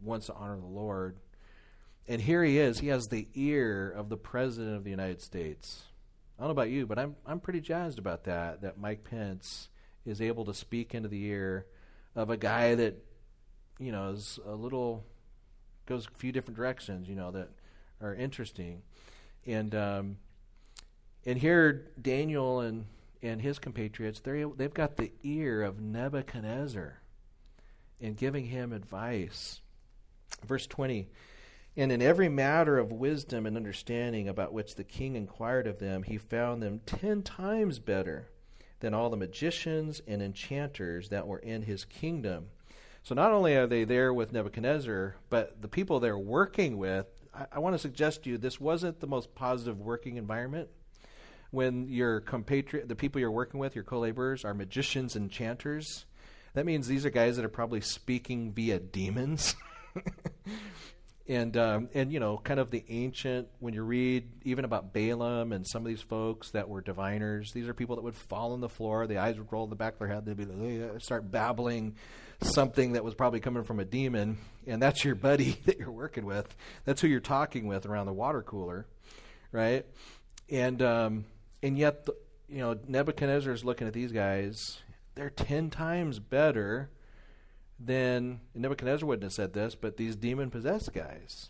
[0.02, 1.18] wants to honor the Lord
[2.10, 2.80] and here he is.
[2.80, 5.84] He has the ear of the President of the United States.
[6.36, 8.62] I don't know about you, but I'm I'm pretty jazzed about that.
[8.62, 9.68] That Mike Pence
[10.04, 11.66] is able to speak into the ear
[12.16, 12.96] of a guy that
[13.78, 15.04] you know is a little
[15.90, 17.08] goes a few different directions.
[17.08, 17.48] You know that
[18.00, 18.82] are interesting,
[19.44, 20.16] and um,
[21.26, 22.86] and here Daniel and
[23.22, 27.00] and his compatriots they they've got the ear of Nebuchadnezzar,
[28.00, 29.60] and giving him advice.
[30.46, 31.08] Verse twenty.
[31.76, 36.02] And in every matter of wisdom and understanding about which the king inquired of them,
[36.02, 38.28] he found them ten times better
[38.80, 42.46] than all the magicians and enchanters that were in his kingdom.
[43.02, 47.46] So not only are they there with Nebuchadnezzar, but the people they're working with, I,
[47.52, 50.68] I want to suggest to you this wasn't the most positive working environment.
[51.50, 56.04] When your compatriot, the people you're working with, your co-laborers, are magicians and enchanters,
[56.54, 59.56] that means these are guys that are probably speaking via demons.
[61.28, 63.48] and um, and you know, kind of the ancient.
[63.60, 67.68] When you read even about Balaam and some of these folks that were diviners, these
[67.68, 69.06] are people that would fall on the floor.
[69.06, 70.24] The eyes would roll in the back of their head.
[70.24, 71.96] They'd be like, start babbling
[72.42, 76.24] something that was probably coming from a demon, and that's your buddy that you're working
[76.24, 76.54] with.
[76.84, 78.86] That's who you're talking with around the water cooler,
[79.52, 79.86] right?
[80.48, 81.24] And um,
[81.62, 82.14] and yet, the,
[82.48, 84.78] you know, Nebuchadnezzar is looking at these guys.
[85.14, 86.90] They're ten times better
[87.80, 91.48] then Nebuchadnezzar wouldn't have said this, but these demon possessed guys.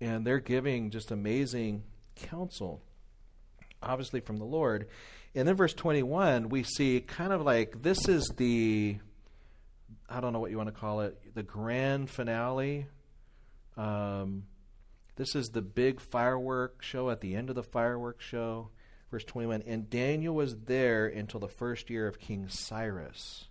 [0.00, 1.84] And they're giving just amazing
[2.16, 2.80] counsel,
[3.82, 4.88] obviously from the Lord.
[5.34, 8.98] And then verse 21, we see kind of like this is the,
[10.08, 12.86] I don't know what you want to call it, the grand finale.
[13.76, 14.44] Um,
[15.16, 18.70] this is the big firework show at the end of the fireworks show.
[19.10, 23.48] Verse 21 And Daniel was there until the first year of King Cyrus.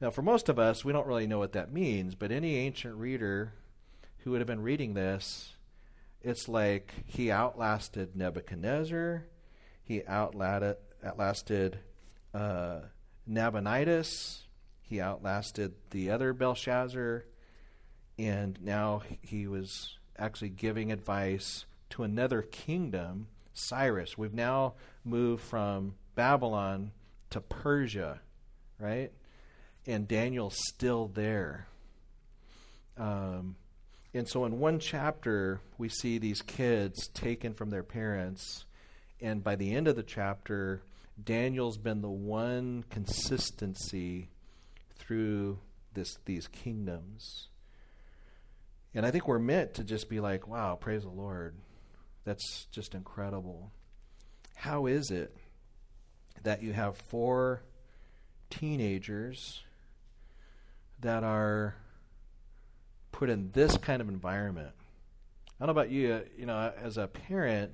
[0.00, 2.96] Now, for most of us, we don't really know what that means, but any ancient
[2.96, 3.54] reader
[4.18, 5.54] who would have been reading this,
[6.20, 9.24] it's like he outlasted Nebuchadnezzar,
[9.84, 11.78] he outlasted
[12.34, 12.80] uh,
[13.26, 14.42] Nabonidus,
[14.82, 17.24] he outlasted the other Belshazzar,
[18.18, 24.18] and now he was actually giving advice to another kingdom, Cyrus.
[24.18, 24.74] We've now
[25.04, 26.92] moved from Babylon
[27.30, 28.20] to Persia,
[28.78, 29.12] right?
[29.86, 31.66] and Daniel's still there.
[32.96, 33.56] Um,
[34.14, 38.64] and so in one chapter, we see these kids taken from their parents.
[39.20, 40.82] And by the end of the chapter,
[41.22, 44.28] Daniel's been the one consistency
[45.02, 45.58] through
[45.94, 47.48] this these kingdoms.
[48.94, 51.56] And I think we're meant to just be like, wow, praise the Lord.
[52.24, 53.72] That's just incredible.
[54.54, 55.34] How is it
[56.42, 57.62] that you have four
[58.50, 59.62] teenagers
[61.00, 61.74] that are
[63.10, 64.72] put in this kind of environment.
[65.60, 67.72] I don't know about you, uh, you know, as a parent,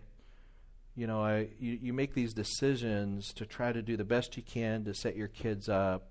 [0.95, 4.43] you know, I you, you make these decisions to try to do the best you
[4.43, 6.08] can to set your kids up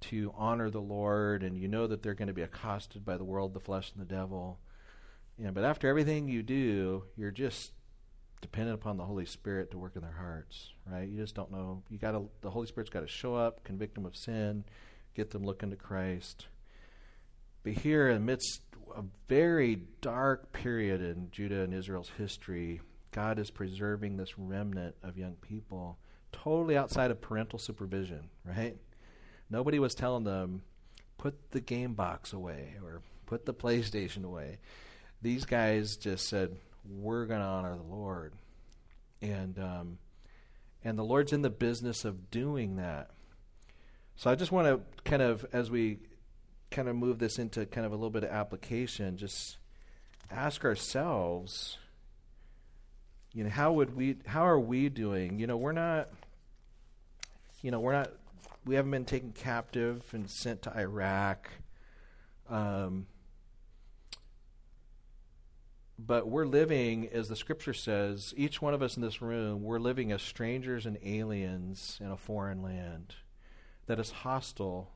[0.00, 3.24] to honor the Lord, and you know that they're going to be accosted by the
[3.24, 4.58] world, the flesh, and the devil.
[5.38, 7.72] Yeah, but after everything you do, you're just
[8.40, 11.08] dependent upon the Holy Spirit to work in their hearts, right?
[11.08, 11.82] You just don't know.
[11.88, 12.28] You got to.
[12.40, 14.64] The Holy Spirit's got to show up, convict them of sin
[15.18, 16.46] get them looking to Christ.
[17.64, 18.62] But here, amidst
[18.96, 22.80] a very dark period in Judah and Israel's history,
[23.10, 25.98] God is preserving this remnant of young people
[26.30, 28.76] totally outside of parental supervision, right?
[29.50, 30.62] Nobody was telling them,
[31.16, 34.58] put the game box away or put the PlayStation away.
[35.20, 36.56] These guys just said,
[36.88, 38.32] we're going to honor the Lord.
[39.20, 39.98] And, um,
[40.84, 43.10] and the Lord's in the business of doing that.
[44.16, 45.98] So I just want to kind of, as we
[46.70, 49.58] kind of move this into kind of a little bit of application, just
[50.30, 51.78] ask ourselves,
[53.32, 55.38] you know, how would we, how are we doing?
[55.38, 56.08] You know, we're not,
[57.62, 58.10] you know, we're not,
[58.68, 61.48] we haven't been taken captive and sent to Iraq.
[62.50, 63.06] Um,
[65.98, 69.78] but we're living, as the scripture says, each one of us in this room, we're
[69.78, 73.14] living as strangers and aliens in a foreign land
[73.86, 74.90] that is hostile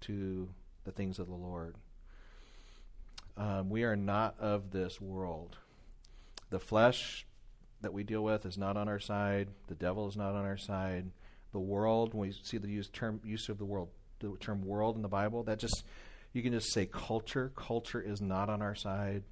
[0.00, 0.48] to
[0.84, 1.76] the things of the Lord.
[3.36, 5.58] Um, we are not of this world.
[6.48, 7.26] The flesh
[7.82, 9.48] that we deal with is not on our side.
[9.66, 11.10] The devil is not on our side.
[11.54, 13.88] The world, when we see the use term use of the world,
[14.18, 15.84] the term world in the Bible, that just
[16.32, 17.52] you can just say culture.
[17.54, 19.22] Culture is not on our side.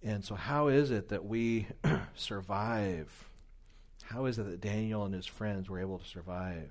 [0.00, 1.66] And so, how is it that we
[2.14, 3.28] survive?
[4.04, 6.70] How is it that Daniel and his friends were able to survive?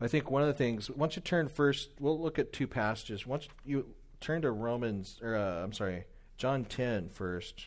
[0.00, 3.26] I think one of the things, once you turn first, we'll look at two passages.
[3.26, 3.86] Once you
[4.20, 6.04] turn to Romans, or uh, I'm sorry,
[6.36, 7.66] John 10 first.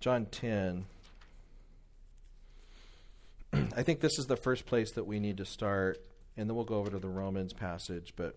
[0.00, 0.86] John 10.
[3.78, 6.04] I think this is the first place that we need to start,
[6.36, 8.34] and then we'll go over to the Romans passage, but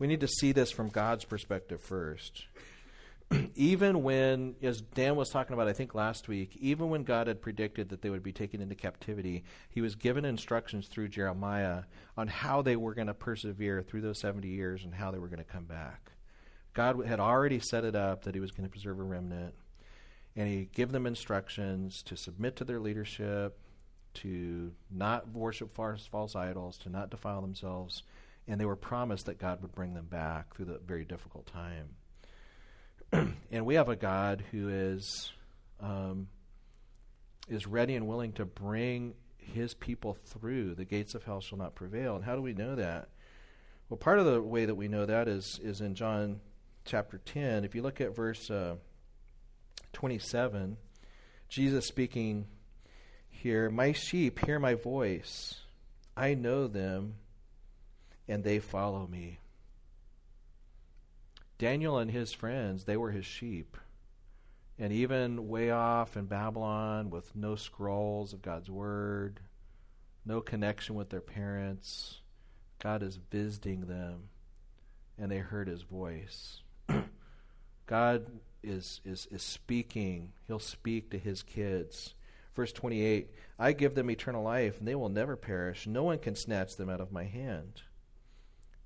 [0.00, 2.46] we need to see this from God's perspective first.
[3.54, 7.40] even when, as Dan was talking about, I think last week, even when God had
[7.40, 11.84] predicted that they would be taken into captivity, he was given instructions through Jeremiah
[12.16, 15.28] on how they were going to persevere through those 70 years and how they were
[15.28, 16.10] going to come back.
[16.74, 19.54] God had already set it up that he was going to preserve a remnant,
[20.40, 23.58] and he gave them instructions to submit to their leadership,
[24.14, 28.04] to not worship false, false idols, to not defile themselves,
[28.48, 31.90] and they were promised that God would bring them back through the very difficult time.
[33.50, 35.30] and we have a God who is
[35.78, 36.28] um,
[37.46, 40.74] is ready and willing to bring His people through.
[40.74, 42.16] The gates of hell shall not prevail.
[42.16, 43.10] And how do we know that?
[43.90, 46.40] Well, part of the way that we know that is is in John
[46.86, 47.62] chapter ten.
[47.62, 48.76] If you look at verse uh,
[49.92, 50.76] twenty seven,
[51.48, 52.46] Jesus speaking
[53.28, 55.60] here, "My sheep hear my voice;
[56.16, 57.16] I know them,
[58.28, 59.38] and they follow me."
[61.58, 63.76] Daniel and his friends, they were his sheep.
[64.78, 69.40] And even way off in Babylon with no scrolls of God's word,
[70.24, 72.22] no connection with their parents,
[72.78, 74.30] God is visiting them
[75.18, 76.62] and they heard his voice.
[77.86, 78.26] God
[78.62, 80.32] is, is, is speaking.
[80.46, 82.14] He'll speak to his kids.
[82.54, 85.86] Verse 28 I give them eternal life, and they will never perish.
[85.86, 87.82] No one can snatch them out of my hand.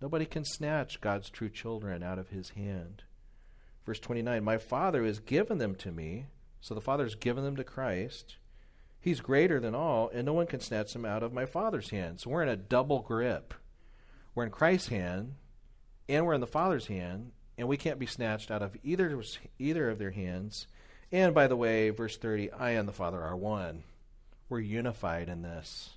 [0.00, 3.04] Nobody can snatch God's true children out of his hand.
[3.86, 6.26] Verse 29 My Father has given them to me.
[6.60, 8.36] So the Father's given them to Christ.
[8.98, 12.20] He's greater than all, and no one can snatch them out of my Father's hand.
[12.20, 13.52] So we're in a double grip.
[14.34, 15.34] We're in Christ's hand,
[16.08, 19.22] and we're in the Father's hand, and we can't be snatched out of either,
[19.58, 20.66] either of their hands.
[21.12, 23.84] And by the way, verse 30, I and the Father are one.
[24.48, 25.90] We're unified in this.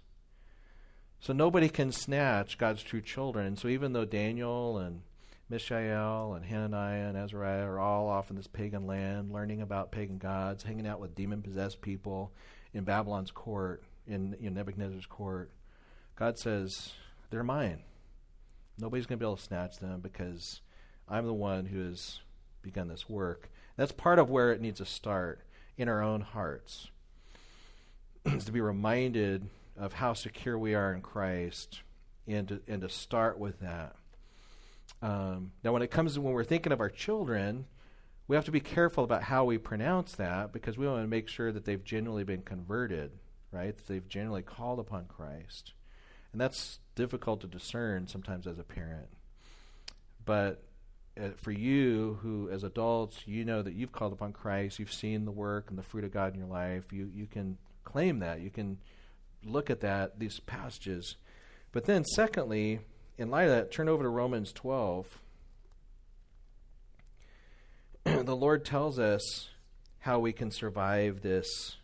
[1.20, 3.58] So nobody can snatch God's true children.
[3.58, 5.02] So even though Daniel and
[5.50, 10.18] Mishael and Hananiah and Azariah are all off in this pagan land, learning about pagan
[10.18, 12.32] gods, hanging out with demon possessed people
[12.74, 15.52] in Babylon's court, in, in Nebuchadnezzar's court,
[16.16, 16.92] God says,
[17.30, 17.84] They're mine.
[18.78, 20.62] Nobody's going to be able to snatch them because
[21.08, 22.20] I'm the one who has
[22.62, 23.50] begun this work.
[23.76, 25.42] That's part of where it needs to start
[25.78, 26.90] in our own hearts.
[28.26, 31.82] is to be reminded of how secure we are in Christ
[32.28, 33.96] and to, and to start with that.
[35.02, 37.66] Um, now, when it comes to when we're thinking of our children,
[38.28, 41.30] we have to be careful about how we pronounce that because we want to make
[41.30, 43.12] sure that they've genuinely been converted,
[43.52, 43.78] right?
[43.78, 45.74] That they've genuinely called upon Christ.
[46.32, 49.08] And that's difficult to discern sometimes as a parent.
[50.26, 50.64] But
[51.20, 55.26] uh, for you, who as adults, you know that you've called upon Christ, you've seen
[55.26, 58.42] the work and the fruit of God in your life, you, you can claim that.
[58.42, 58.78] You can
[59.44, 61.16] look at that, these passages.
[61.72, 62.80] But then, secondly,
[63.18, 65.20] in light of that, turn over to Romans 12.
[68.04, 69.50] the Lord tells us
[70.00, 71.78] how we can survive this,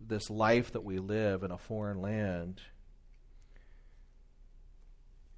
[0.00, 2.60] this life that we live in a foreign land.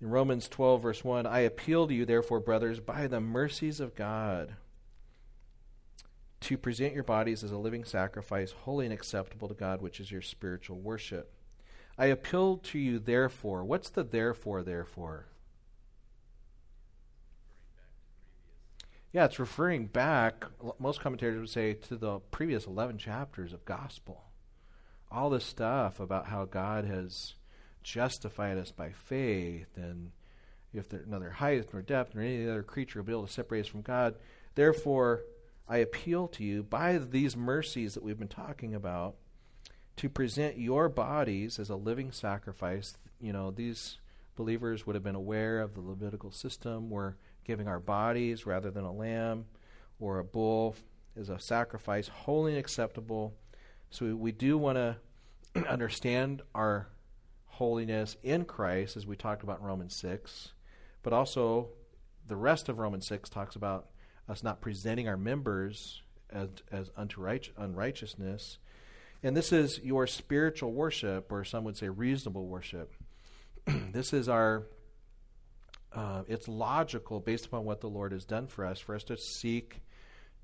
[0.01, 3.95] In Romans 12, verse 1, I appeal to you, therefore, brothers, by the mercies of
[3.95, 4.57] God
[6.41, 10.11] to present your bodies as a living sacrifice, holy and acceptable to God, which is
[10.11, 11.33] your spiritual worship.
[11.97, 13.65] I appeal to you, therefore.
[13.65, 15.27] What's the therefore, therefore?
[19.13, 20.45] Yeah, it's referring back,
[20.79, 24.25] most commentators would say, to the previous 11 chapters of gospel.
[25.11, 27.33] All this stuff about how God has
[27.87, 30.11] justified us by faith, and
[30.75, 33.61] if there's neither height nor depth nor any other creature will be able to separate
[33.61, 34.17] us from God.
[34.57, 35.23] Therefore,
[35.69, 39.15] I appeal to you by these mercies that we've been talking about
[39.99, 42.99] to present your bodies as a living sacrifice.
[43.21, 43.99] You know, these
[44.35, 46.91] believers would have been aware of the Levitical system.
[46.91, 47.15] We're
[47.45, 49.47] giving our bodies rather than a lamb
[50.01, 50.75] or a bull
[51.17, 53.35] as a sacrifice, holy and acceptable.
[53.91, 54.97] So we do want to
[55.69, 56.89] understand our
[57.57, 60.53] holiness in Christ, as we talked about in Romans 6,
[61.03, 61.69] but also
[62.27, 63.87] the rest of Romans 6 talks about
[64.29, 68.59] us not presenting our members as, as unto right, unrighteousness.
[69.23, 72.93] And this is your spiritual worship, or some would say reasonable worship.
[73.67, 74.67] this is our,
[75.95, 79.17] uh, it's logical based upon what the Lord has done for us, for us to
[79.17, 79.81] seek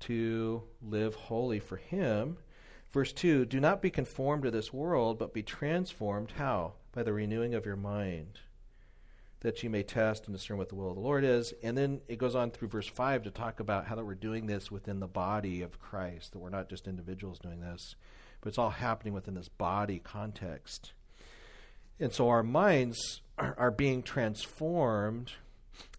[0.01, 2.37] to live holy for Him.
[2.91, 6.33] Verse 2 Do not be conformed to this world, but be transformed.
[6.37, 6.73] How?
[6.93, 8.39] By the renewing of your mind
[9.43, 11.53] that you may test and discern what the will of the Lord is.
[11.61, 14.47] And then it goes on through verse 5 to talk about how that we're doing
[14.47, 17.95] this within the body of Christ, that we're not just individuals doing this,
[18.39, 20.93] but it's all happening within this body context.
[21.99, 25.33] And so our minds are, are being transformed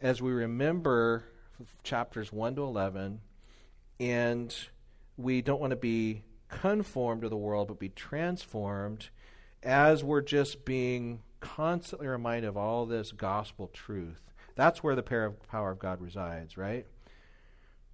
[0.00, 1.24] as we remember
[1.82, 3.20] chapters 1 to 11,
[4.00, 4.54] and
[5.18, 9.10] we don't want to be conformed to the world, but be transformed
[9.64, 14.20] as we're just being constantly reminded of all this gospel truth.
[14.54, 16.86] That's where the power of God resides, right?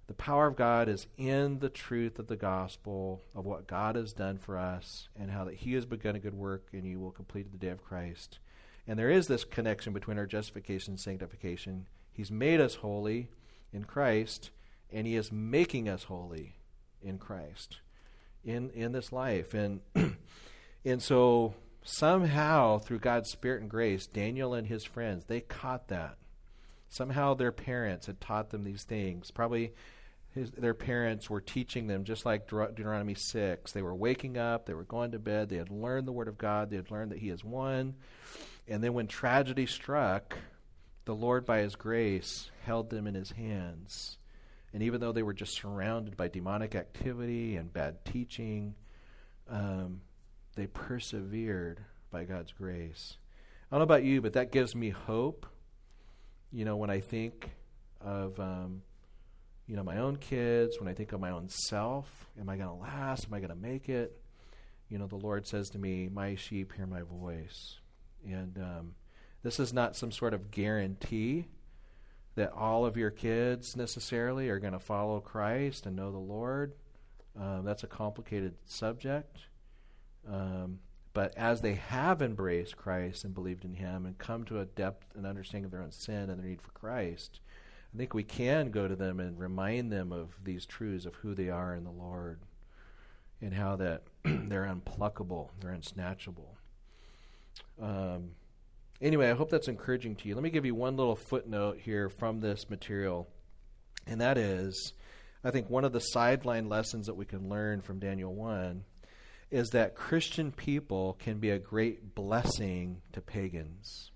[0.07, 4.13] The power of God is in the truth of the gospel, of what God has
[4.13, 7.11] done for us, and how that He has begun a good work and you will
[7.11, 8.39] complete the day of Christ.
[8.85, 11.87] And there is this connection between our justification and sanctification.
[12.11, 13.29] He's made us holy
[13.71, 14.51] in Christ,
[14.91, 16.55] and He is making us holy
[17.01, 17.79] in Christ
[18.43, 19.53] in, in this life.
[19.53, 19.79] And,
[20.85, 21.53] and so
[21.83, 26.17] somehow, through God's Spirit and grace, Daniel and his friends, they caught that.
[26.89, 29.31] Somehow their parents had taught them these things.
[29.31, 29.73] Probably
[30.33, 33.71] his, their parents were teaching them, just like Deuteronomy 6.
[33.71, 36.37] They were waking up, they were going to bed, they had learned the Word of
[36.37, 37.95] God, they had learned that He is one.
[38.67, 40.37] And then when tragedy struck,
[41.05, 44.17] the Lord, by His grace, held them in His hands.
[44.73, 48.75] And even though they were just surrounded by demonic activity and bad teaching,
[49.49, 50.01] um,
[50.55, 53.17] they persevered by God's grace.
[53.69, 55.45] I don't know about you, but that gives me hope.
[56.51, 57.51] You know, when I think
[58.01, 58.81] of um,
[59.71, 62.67] you know, my own kids, when I think of my own self, am I going
[62.67, 63.27] to last?
[63.27, 64.21] Am I going to make it?
[64.89, 67.79] You know, the Lord says to me, My sheep hear my voice.
[68.25, 68.95] And um,
[69.43, 71.47] this is not some sort of guarantee
[72.35, 76.73] that all of your kids necessarily are going to follow Christ and know the Lord.
[77.39, 79.39] Um, that's a complicated subject.
[80.31, 80.79] Um,
[81.13, 85.15] but as they have embraced Christ and believed in Him and come to a depth
[85.15, 87.41] and understanding of their own sin and their need for Christ,
[87.93, 91.35] I think we can go to them and remind them of these truths of who
[91.35, 92.39] they are in the Lord
[93.41, 96.55] and how that they're unpluckable, they're unsnatchable.
[97.81, 98.31] Um,
[99.01, 100.35] anyway, I hope that's encouraging to you.
[100.35, 103.27] Let me give you one little footnote here from this material,
[104.07, 104.93] and that is
[105.43, 108.85] I think one of the sideline lessons that we can learn from Daniel 1
[109.51, 114.11] is that Christian people can be a great blessing to pagans.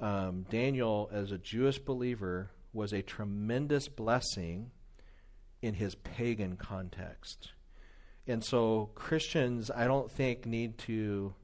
[0.00, 4.72] Um, Daniel, as a Jewish believer, was a tremendous blessing
[5.62, 7.52] in his pagan context.
[8.26, 11.34] And so Christians, I don't think, need to,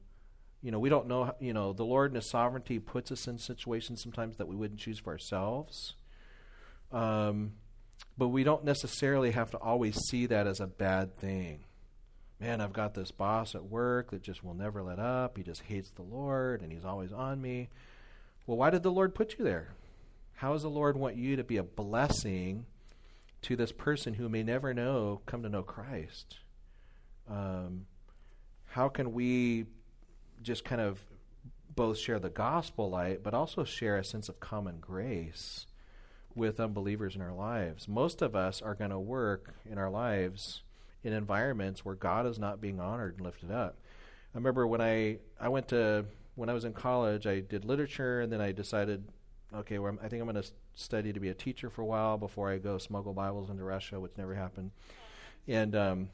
[0.61, 3.37] you know, we don't know, you know, the Lord in His sovereignty puts us in
[3.37, 5.95] situations sometimes that we wouldn't choose for ourselves.
[6.91, 7.53] Um,
[8.17, 11.63] but we don't necessarily have to always see that as a bad thing.
[12.43, 15.37] Man, I've got this boss at work that just will never let up.
[15.37, 17.69] He just hates the Lord and he's always on me.
[18.45, 19.69] Well, why did the Lord put you there?
[20.33, 22.65] How does the Lord want you to be a blessing
[23.43, 26.39] to this person who may never know, come to know Christ?
[27.29, 27.85] Um,
[28.65, 29.67] how can we
[30.41, 30.99] just kind of
[31.73, 35.65] both share the gospel light, but also share a sense of common grace
[36.35, 37.87] with unbelievers in our lives?
[37.87, 40.63] Most of us are going to work in our lives
[41.03, 43.77] in environments where God is not being honored and lifted up.
[44.33, 48.21] I remember when I I went to when I was in college, I did literature,
[48.21, 49.03] and then I decided
[49.53, 52.17] okay, well, I think I'm going to study to be a teacher for a while
[52.17, 54.71] before I go smuggle Bibles into Russia, which never happened.
[55.47, 56.09] And um,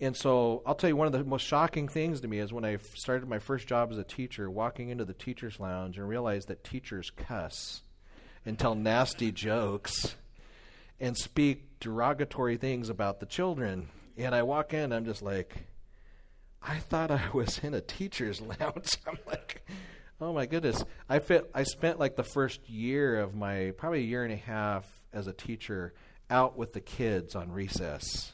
[0.00, 2.64] and so I'll tell you one of the most shocking things to me is when
[2.64, 6.48] I started my first job as a teacher, walking into the teachers' lounge and realized
[6.48, 7.82] that teachers cuss
[8.44, 10.16] and tell nasty jokes
[11.04, 13.88] and speak derogatory things about the children.
[14.16, 15.66] And I walk in, I'm just like,
[16.62, 18.96] I thought I was in a teacher's lounge.
[19.06, 19.66] I'm like,
[20.18, 20.82] Oh my goodness.
[21.06, 24.36] I fit I spent like the first year of my probably a year and a
[24.36, 25.92] half as a teacher
[26.30, 28.32] out with the kids on recess.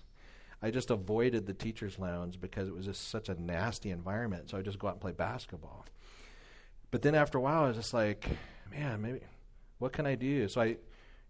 [0.62, 4.48] I just avoided the teachers lounge because it was just such a nasty environment.
[4.48, 5.86] So I just go out and play basketball.
[6.92, 8.28] But then after a while I was just like,
[8.70, 9.22] man, maybe
[9.78, 10.46] what can I do?
[10.46, 10.76] So I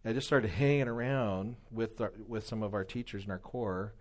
[0.05, 3.95] I just started hanging around with our, with some of our teachers in our corps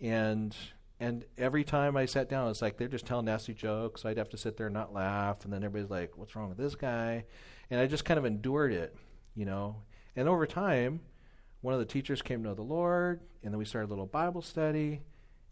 [0.00, 0.54] and
[1.00, 4.04] and every time I sat down, it's like they're just telling nasty jokes.
[4.04, 6.58] I'd have to sit there and not laugh, and then everybody's like, "What's wrong with
[6.58, 7.24] this guy?"
[7.70, 8.96] And I just kind of endured it,
[9.34, 9.82] you know.
[10.16, 11.00] And over time,
[11.60, 14.06] one of the teachers came to know the Lord, and then we started a little
[14.06, 15.02] Bible study.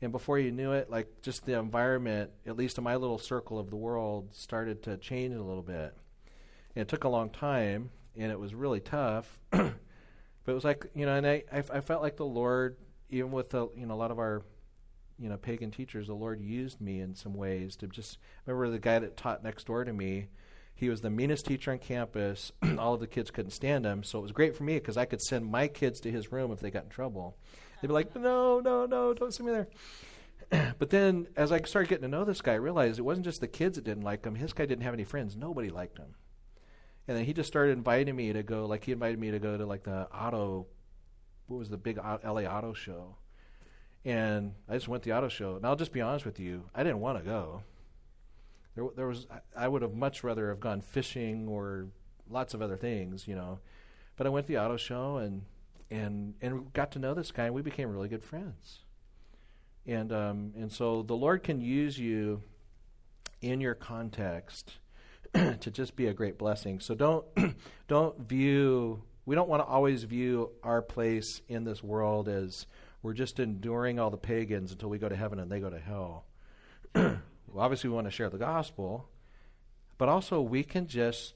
[0.03, 3.59] And before you knew it, like just the environment, at least in my little circle
[3.59, 5.97] of the world, started to change a little bit.
[6.75, 9.39] And it took a long time, and it was really tough.
[10.47, 12.77] but it was like you know, and I, I, I felt like the Lord,
[13.11, 14.43] even with the, you know a lot of our
[15.19, 18.79] you know pagan teachers, the Lord used me in some ways to just remember the
[18.79, 20.29] guy that taught next door to me.
[20.75, 22.53] He was the meanest teacher on campus.
[22.79, 25.05] All of the kids couldn't stand him, so it was great for me because I
[25.05, 27.37] could send my kids to his room if they got in trouble.
[27.81, 31.89] They'd be like, "No, no, no, don't send me there." but then, as I started
[31.89, 34.25] getting to know this guy, I realized it wasn't just the kids that didn't like
[34.25, 34.37] him.
[34.37, 35.35] His guy didn't have any friends.
[35.35, 36.15] Nobody liked him.
[37.09, 38.67] And then he just started inviting me to go.
[38.67, 40.67] Like he invited me to go to like the auto,
[41.47, 43.17] what was the big LA auto show,
[44.05, 45.57] and I just went to the auto show.
[45.57, 47.63] And I'll just be honest with you, I didn't want to go.
[48.75, 49.27] There, there was
[49.57, 51.89] I would have much rather have gone fishing or
[52.29, 53.61] lots of other things, you know.
[54.17, 55.43] But I went to the auto show and
[55.91, 58.81] and and got to know this guy, and we became really good friends.
[59.87, 62.43] And um, and so the Lord can use you
[63.41, 64.79] in your context
[65.35, 66.81] to just be a great blessing.
[66.81, 67.25] So don't
[67.89, 72.67] don't view we don't want to always view our place in this world as
[73.03, 75.79] we're just enduring all the pagans until we go to heaven and they go to
[75.79, 76.25] hell.
[76.95, 77.21] well,
[77.59, 79.09] obviously, we want to share the gospel,
[79.99, 81.35] but also we can just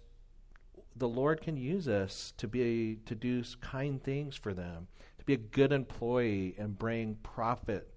[0.96, 4.88] the Lord can use us to be to do kind things for them,
[5.18, 7.94] to be a good employee and bring profit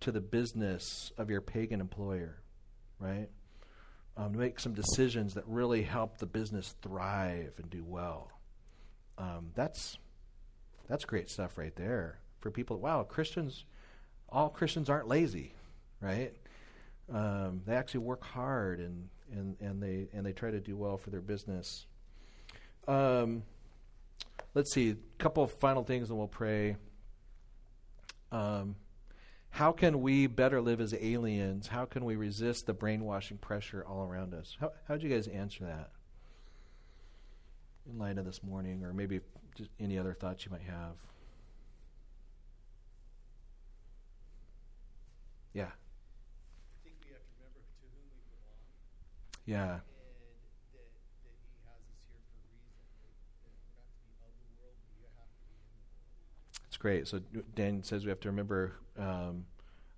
[0.00, 2.40] to the business of your pagan employer,
[2.98, 3.28] right?
[4.18, 8.32] Um, to make some decisions that really help the business thrive and do well.
[9.16, 9.96] Um, that's
[10.88, 12.78] that's great stuff right there for people.
[12.80, 13.64] Wow, Christians,
[14.28, 15.54] all Christians aren't lazy,
[16.00, 16.32] right?
[17.12, 20.96] Um, they actually work hard and, and, and they and they try to do well
[20.96, 21.86] for their business.
[22.88, 23.44] Um,
[24.54, 26.76] let's see, a couple of final things, and we'll pray.
[28.32, 28.74] Um,
[29.58, 31.66] how can we better live as aliens?
[31.66, 34.56] How can we resist the brainwashing pressure all around us?
[34.60, 35.90] How how'd you guys answer that?
[37.90, 39.18] In light of this morning, or maybe
[39.56, 40.94] just any other thoughts you might have.
[45.52, 45.64] Yeah.
[45.64, 48.62] I think we have to remember to whom we belong.
[49.42, 49.82] Yeah.
[49.82, 50.38] And that,
[50.70, 52.78] that He has us here for a reason.
[53.02, 55.82] That, that we're not to be of the world, we have to be in the
[55.82, 55.98] world.
[56.62, 57.08] It's great.
[57.08, 57.20] So
[57.54, 59.46] Dan says we have to remember um,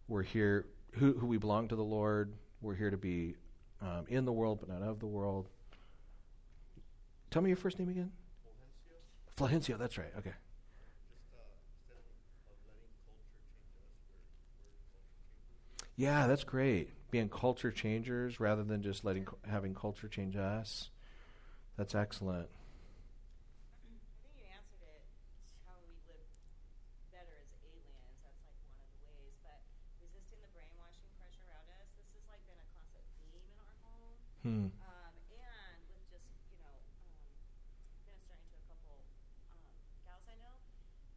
[0.08, 2.32] we're here, who, who we belong to the Lord.
[2.60, 3.36] We're here to be
[3.80, 5.48] um, in the world, but not of the world.
[7.30, 8.10] Tell me your first name again.
[9.36, 10.12] Fulgencio, Flahencio, that's right.
[10.18, 10.32] Okay.
[15.96, 16.90] Yeah, that's great.
[17.10, 20.88] Being culture changers rather than just letting having culture change us.
[21.76, 22.48] That's excellent.
[22.48, 24.00] I think
[24.32, 25.04] you answered it.
[25.68, 26.24] How we live
[27.12, 28.16] better as aliens.
[28.24, 29.36] That's like one of the ways.
[29.44, 29.60] But
[30.00, 31.92] resisting the brainwashing pressure around us.
[32.00, 33.76] This has like been a constant theme in our
[34.50, 34.66] Hmm.
[34.82, 37.14] Um, and with just you know um,
[38.02, 38.98] ministering to a couple
[39.46, 39.62] um,
[40.02, 40.58] gals I know.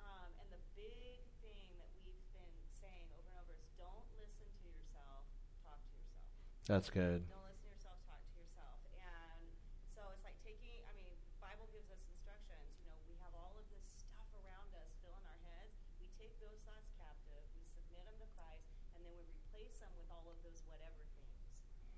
[0.05, 4.45] Um, and the big thing that we've been saying over and over is don't listen
[4.45, 5.25] to yourself.
[5.65, 6.69] Talk to yourself.
[6.69, 7.25] That's good.
[7.25, 8.77] Don't listen to yourself, talk to yourself.
[8.93, 9.49] And
[9.97, 11.09] so it's like taking, I mean,
[11.41, 12.69] Bible gives us instructions.
[12.77, 15.73] You know, we have all of this stuff around us filling our heads.
[15.97, 19.89] We take those thoughts captive, we submit them to Christ, and then we replace them
[19.97, 21.33] with all of those whatever things.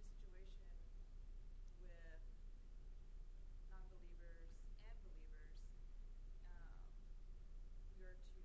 [1.78, 2.66] when we're in a situation
[3.46, 4.50] with non-believers
[4.82, 5.54] and believers,
[6.58, 6.74] um,
[7.94, 8.42] we are to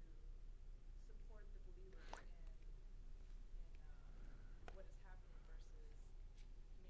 [1.10, 2.36] support the believer in
[4.06, 4.28] in
[4.68, 5.96] uh, what is happening versus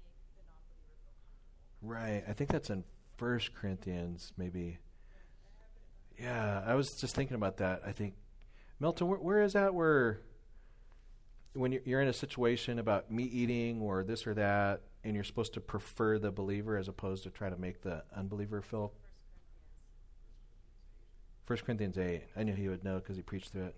[0.04, 1.48] make the non-believer feel comfortable.
[1.80, 2.22] Right.
[2.27, 2.84] I think that's in
[3.16, 4.78] First Corinthians, maybe.
[6.18, 7.82] Yeah, I was just thinking about that.
[7.84, 8.14] I think
[8.78, 9.74] Milton, where, where is that?
[9.74, 10.20] Where
[11.54, 15.54] when you're, in a situation about meat eating or this or that, and you're supposed
[15.54, 18.92] to prefer the believer as opposed to try to make the unbeliever feel.
[21.44, 22.24] First Corinthians eight.
[22.36, 23.76] I knew he would know because he preached through it.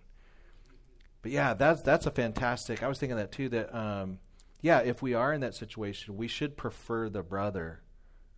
[1.23, 2.83] But yeah, that's that's a fantastic.
[2.83, 3.49] I was thinking that too.
[3.49, 4.19] That um,
[4.61, 7.81] yeah, if we are in that situation, we should prefer the brother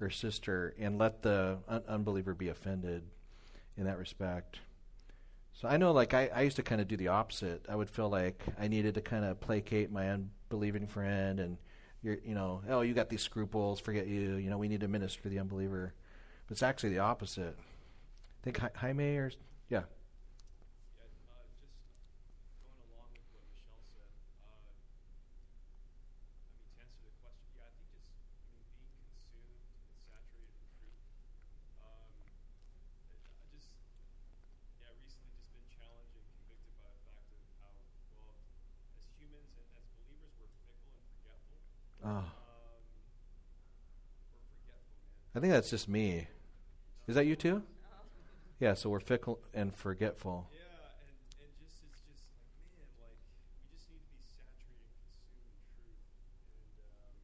[0.00, 3.02] or sister and let the un- unbeliever be offended
[3.76, 4.58] in that respect.
[5.54, 7.64] So I know, like I, I used to kind of do the opposite.
[7.68, 11.58] I would feel like I needed to kind of placate my unbelieving friend, and
[12.02, 14.36] you're, you know, oh, you got these scruples, forget you.
[14.36, 15.92] You know, we need to minister to the unbeliever.
[16.46, 17.56] But it's actually the opposite.
[17.58, 19.30] I think Hi- Jaime or
[19.68, 19.82] yeah,
[20.98, 21.76] Yeah, uh, just
[22.64, 24.10] going along with what Michelle said.
[24.42, 24.82] Uh, I mean,
[26.74, 27.94] to answer the question, yeah, I think
[33.52, 33.68] just
[34.86, 35.42] I mean being consumed
[45.34, 46.28] I think that's just me.
[47.08, 47.62] Is that you too?
[48.60, 50.46] Yeah, so we're fickle and forgetful.
[50.52, 53.18] Yeah, and, and just it's just like man, like
[53.58, 55.98] we just need to be saturated and consumed in truth.
[56.22, 57.16] And um,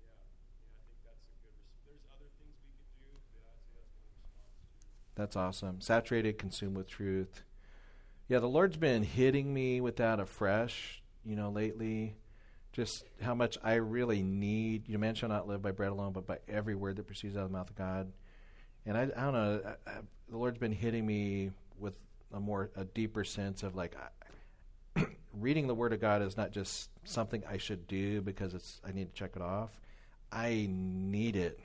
[0.00, 1.52] yeah, yeah, I think that's a good.
[1.58, 5.12] Res- There's other things we could do, but I'd say that's one response.
[5.20, 5.82] That's awesome.
[5.84, 7.44] Saturated, consumed with truth.
[8.28, 12.16] Yeah, the Lord's been hitting me with that afresh, you know, lately.
[12.78, 14.88] Just how much I really need.
[14.88, 17.42] You man shall not live by bread alone, but by every word that proceeds out
[17.42, 18.12] of the mouth of God.
[18.86, 19.60] And I, I don't know.
[19.66, 19.94] I, I,
[20.30, 21.98] the Lord's been hitting me with
[22.32, 23.96] a more, a deeper sense of like,
[25.34, 28.92] reading the Word of God is not just something I should do because it's I
[28.92, 29.80] need to check it off.
[30.30, 31.58] I need it,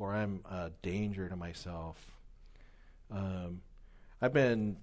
[0.00, 2.04] or I'm a danger to myself.
[3.08, 3.60] Um,
[4.20, 4.78] I've been,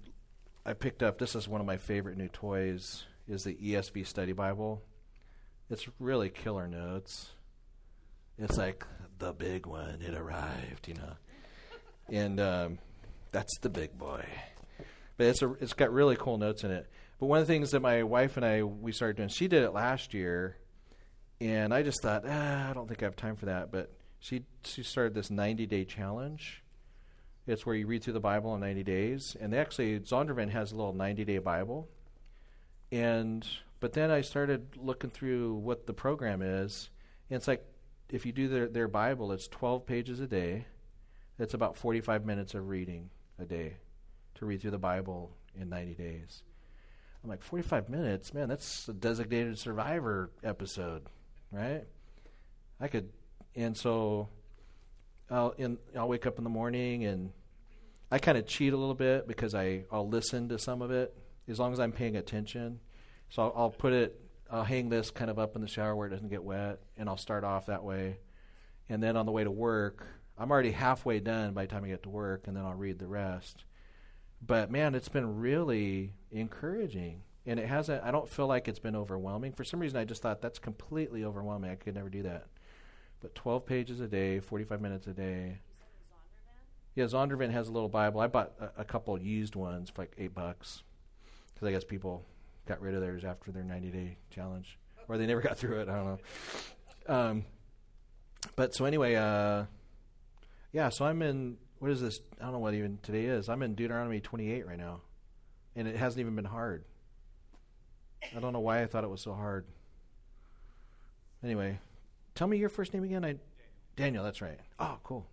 [0.64, 1.18] I picked up.
[1.18, 3.04] This is one of my favorite new toys.
[3.28, 4.80] Is the ESV Study Bible.
[5.70, 7.30] It's really killer notes.
[8.38, 8.86] It's like
[9.18, 10.00] the big one.
[10.00, 11.12] It arrived, you know,
[12.08, 12.78] and um,
[13.32, 14.24] that's the big boy.
[15.16, 16.88] But it's a, it's got really cool notes in it.
[17.18, 19.62] But one of the things that my wife and I we started doing, she did
[19.62, 20.56] it last year,
[21.40, 23.70] and I just thought, ah, I don't think I have time for that.
[23.70, 26.62] But she she started this 90 day challenge.
[27.46, 30.72] It's where you read through the Bible in 90 days, and they actually Zondervan has
[30.72, 31.88] a little 90 day Bible.
[32.90, 33.46] And
[33.80, 36.90] but then I started looking through what the program is,
[37.30, 37.64] and it's like
[38.10, 40.66] if you do their their Bible, it's 12 pages a day.
[41.38, 43.76] That's about 45 minutes of reading a day
[44.34, 46.42] to read through the Bible in 90 days.
[47.22, 48.48] I'm like 45 minutes, man.
[48.48, 51.08] That's a designated survivor episode,
[51.50, 51.84] right?
[52.80, 53.10] I could,
[53.54, 54.28] and so
[55.30, 57.32] I'll in I'll wake up in the morning and
[58.10, 61.14] I kind of cheat a little bit because I I'll listen to some of it
[61.48, 62.80] as long as I'm paying attention.
[63.30, 64.20] So I'll, I'll put it,
[64.50, 67.08] I'll hang this kind of up in the shower where it doesn't get wet, and
[67.08, 68.18] I'll start off that way,
[68.88, 70.06] and then on the way to work,
[70.38, 72.98] I'm already halfway done by the time I get to work, and then I'll read
[72.98, 73.64] the rest.
[74.40, 77.22] But man, it's been really encouraging.
[77.44, 79.52] And it hasn't, I don't feel like it's been overwhelming.
[79.52, 81.70] For some reason, I just thought that's completely overwhelming.
[81.70, 82.46] I could never do that.
[83.20, 85.58] But 12 pages a day, 45 minutes a day.
[86.94, 88.20] Yeah, Zondervan has a little Bible.
[88.20, 90.82] I bought a, a couple used ones for like eight bucks.
[91.54, 92.26] Because I guess people
[92.68, 94.78] got rid of theirs after their 90 day challenge.
[95.08, 95.88] Or they never got through it.
[95.88, 96.18] I don't know.
[97.14, 97.44] Um,
[98.56, 99.64] but so anyway, uh,
[100.72, 102.20] yeah, so I'm in, what is this?
[102.38, 103.48] I don't know what even today is.
[103.48, 105.00] I'm in Deuteronomy 28 right now.
[105.74, 106.84] And it hasn't even been hard.
[108.36, 109.64] I don't know why I thought it was so hard.
[111.42, 111.78] Anyway,
[112.34, 113.24] tell me your first name again.
[113.24, 113.36] I
[113.96, 114.58] Daniel, that's right.
[114.78, 115.26] Oh, cool.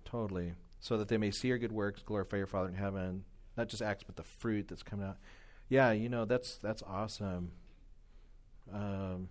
[0.05, 0.53] Totally.
[0.79, 3.25] So that they may see your good works, glorify your Father in heaven.
[3.59, 5.19] Not just acts, but the fruit that's coming out.
[5.69, 7.53] Yeah, you know that's that's awesome.
[8.73, 9.29] Um,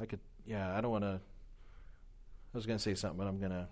[0.00, 0.20] I could.
[0.46, 1.20] Yeah, I don't want to.
[1.20, 3.68] I was going to say something, but I'm going to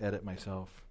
[0.00, 0.85] edit myself.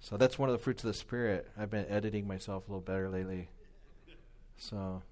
[0.00, 1.48] So that's one of the fruits of the Spirit.
[1.58, 3.48] I've been editing myself a little better lately.
[4.56, 5.02] So,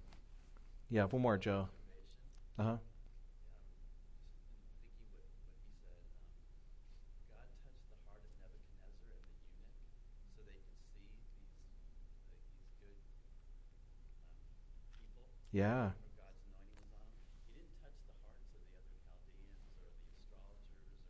[0.90, 1.68] yeah, one more, Joe.
[2.58, 2.76] Uh huh.
[4.80, 6.00] thinking what, what he said,
[6.32, 6.48] um,
[7.28, 11.28] God touched the heart of Nebuchadnezzar and the eunuch so they could see these,
[12.30, 12.96] like, these good
[13.28, 14.08] um,
[14.96, 15.92] people Yeah.
[15.92, 17.20] where God's anointing was on them.
[17.50, 21.04] He didn't touch the hearts of the other Chaldeans or the astrologers or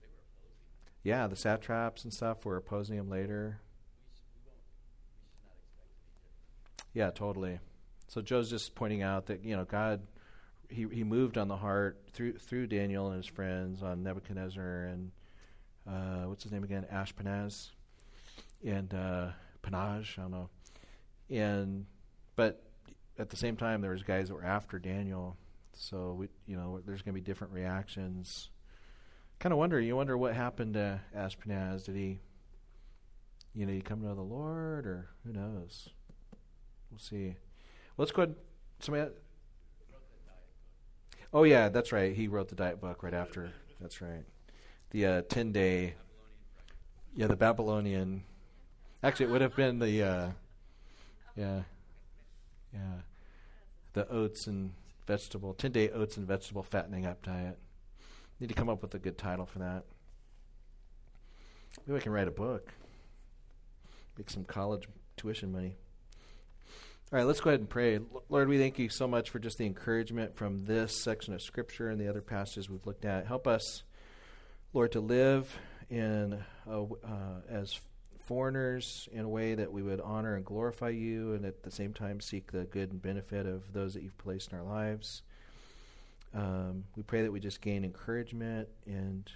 [0.00, 0.95] they were opposing him.
[1.06, 3.60] Yeah, the satraps and stuff were opposing him later.
[6.94, 7.60] Yeah, totally.
[8.08, 10.00] So Joe's just pointing out that you know God,
[10.68, 15.12] he he moved on the heart through through Daniel and his friends on Nebuchadnezzar and
[15.88, 17.68] uh, what's his name again, Ashpenaz,
[18.64, 19.28] and uh,
[19.62, 20.18] Panaj.
[20.18, 20.50] I don't know.
[21.30, 21.86] And
[22.34, 22.64] but
[23.16, 25.36] at the same time, there was guys that were after Daniel.
[25.72, 28.48] So we, you know, there's going to be different reactions.
[29.38, 29.80] Kind of wonder.
[29.80, 31.84] You wonder what happened to Ashpenaz.
[31.84, 32.20] Did he,
[33.54, 35.90] you know, he come to know the Lord, or who knows?
[36.90, 37.36] We'll see.
[37.98, 38.34] Let's go ahead.
[38.80, 39.10] Somebody.
[41.32, 42.14] Oh yeah, that's right.
[42.14, 43.52] He wrote the diet book right after.
[43.80, 44.24] That's right.
[44.90, 45.94] The uh, ten day.
[47.14, 48.22] Yeah, the Babylonian.
[49.02, 50.02] Actually, it would have been the.
[50.02, 50.30] Uh,
[51.36, 51.62] yeah,
[52.72, 53.00] yeah,
[53.92, 54.72] the oats and
[55.06, 57.58] vegetable ten day oats and vegetable fattening up diet.
[58.40, 59.84] Need to come up with a good title for that.
[61.86, 62.72] Maybe I can write a book.
[64.18, 65.76] Make some college tuition money.
[67.12, 68.00] All right, let's go ahead and pray.
[68.28, 71.88] Lord, we thank you so much for just the encouragement from this section of Scripture
[71.88, 73.26] and the other passages we've looked at.
[73.26, 73.84] Help us,
[74.72, 75.56] Lord, to live
[75.88, 77.80] in a uh, as
[78.24, 81.94] foreigners in a way that we would honor and glorify you, and at the same
[81.94, 85.22] time seek the good and benefit of those that you've placed in our lives.
[86.36, 89.30] Um, we pray that we just gain encouragement and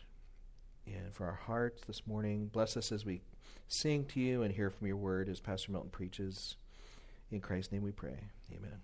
[0.87, 2.47] and for our hearts this morning.
[2.47, 3.23] Bless us as we
[3.69, 6.57] sing to you and hear from your word as Pastor Milton preaches.
[7.31, 8.19] In Christ's name we pray.
[8.53, 8.81] Amen.